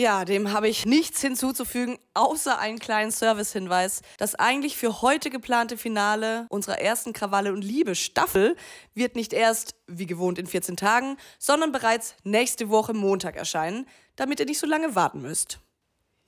Ja, 0.00 0.24
dem 0.24 0.50
habe 0.50 0.66
ich 0.66 0.86
nichts 0.86 1.20
hinzuzufügen, 1.20 1.98
außer 2.14 2.58
einen 2.58 2.78
kleinen 2.78 3.10
Servicehinweis. 3.10 4.00
Das 4.16 4.34
eigentlich 4.34 4.78
für 4.78 5.02
heute 5.02 5.28
geplante 5.28 5.76
Finale 5.76 6.46
unserer 6.48 6.80
ersten 6.80 7.12
Krawalle 7.12 7.52
und 7.52 7.60
Liebe 7.60 7.94
Staffel 7.94 8.56
wird 8.94 9.14
nicht 9.14 9.34
erst, 9.34 9.74
wie 9.86 10.06
gewohnt, 10.06 10.38
in 10.38 10.46
14 10.46 10.78
Tagen, 10.78 11.18
sondern 11.38 11.70
bereits 11.70 12.14
nächste 12.24 12.70
Woche 12.70 12.94
Montag 12.94 13.36
erscheinen, 13.36 13.86
damit 14.16 14.40
ihr 14.40 14.46
nicht 14.46 14.58
so 14.58 14.66
lange 14.66 14.94
warten 14.94 15.20
müsst. 15.20 15.58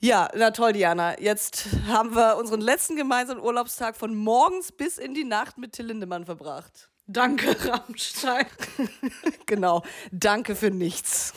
Ja, 0.00 0.28
na 0.36 0.50
toll, 0.50 0.74
Diana. 0.74 1.18
Jetzt 1.18 1.68
haben 1.86 2.14
wir 2.14 2.36
unseren 2.36 2.60
letzten 2.60 2.96
gemeinsamen 2.96 3.40
Urlaubstag 3.40 3.96
von 3.96 4.14
morgens 4.14 4.70
bis 4.70 4.98
in 4.98 5.14
die 5.14 5.24
Nacht 5.24 5.56
mit 5.56 5.72
Till 5.72 5.86
Lindemann 5.86 6.26
verbracht. 6.26 6.90
Danke, 7.06 7.56
Rammstein. 7.66 8.44
genau. 9.46 9.82
Danke 10.10 10.56
für 10.56 10.70
nichts. 10.70 11.32